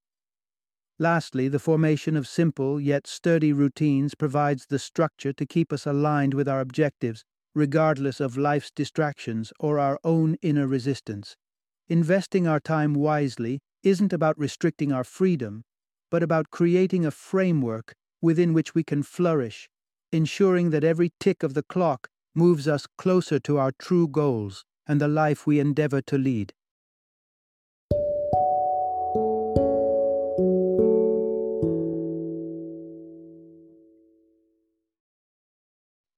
Lastly, 0.98 1.48
the 1.48 1.60
formation 1.60 2.18
of 2.18 2.28
simple 2.28 2.82
yet 2.82 3.08
sturdy 3.08 3.54
routines 3.54 4.16
provides 4.16 4.66
the 4.66 4.80
structure 4.80 5.32
to 5.32 5.46
keep 5.46 5.72
us 5.72 5.86
aligned 5.86 6.34
with 6.34 6.50
our 6.50 6.60
objectives, 6.60 7.24
regardless 7.56 8.20
of 8.20 8.36
life's 8.36 8.72
distractions 8.72 9.54
or 9.60 9.80
our 9.80 10.00
own 10.04 10.36
inner 10.42 10.68
resistance. 10.68 11.38
Investing 11.88 12.48
our 12.48 12.60
time 12.60 12.94
wisely 12.94 13.62
isn't 13.84 14.12
about 14.12 14.38
restricting 14.38 14.92
our 14.92 15.04
freedom, 15.06 15.64
but 16.10 16.24
about 16.24 16.52
creating 16.52 17.06
a 17.06 17.12
framework 17.12 17.94
within 18.22 18.54
which 18.54 18.74
we 18.76 18.84
can 18.84 19.04
flourish, 19.04 19.70
ensuring 20.12 20.70
that 20.72 20.84
every 20.84 21.12
tick 21.20 21.44
of 21.44 21.54
the 21.54 21.64
clock 21.64 22.10
moves 22.36 22.68
us 22.68 22.88
closer 22.98 23.40
to 23.40 23.58
our 23.58 23.72
true 23.80 24.08
goals 24.08 24.66
and 24.88 25.00
the 25.00 25.08
life 25.08 25.46
we 25.46 25.60
endeavor 25.60 26.02
to 26.02 26.18
lead. 26.18 26.54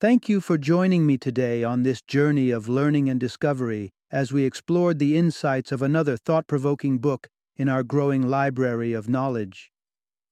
Thank 0.01 0.27
you 0.27 0.41
for 0.41 0.57
joining 0.57 1.05
me 1.05 1.19
today 1.19 1.63
on 1.63 1.83
this 1.83 2.01
journey 2.01 2.49
of 2.49 2.67
learning 2.67 3.07
and 3.07 3.19
discovery 3.19 3.91
as 4.09 4.31
we 4.31 4.45
explored 4.45 4.97
the 4.97 5.15
insights 5.15 5.71
of 5.71 5.83
another 5.83 6.17
thought 6.17 6.47
provoking 6.47 6.97
book 6.97 7.27
in 7.55 7.69
our 7.69 7.83
growing 7.83 8.27
library 8.27 8.93
of 8.93 9.07
knowledge. 9.07 9.70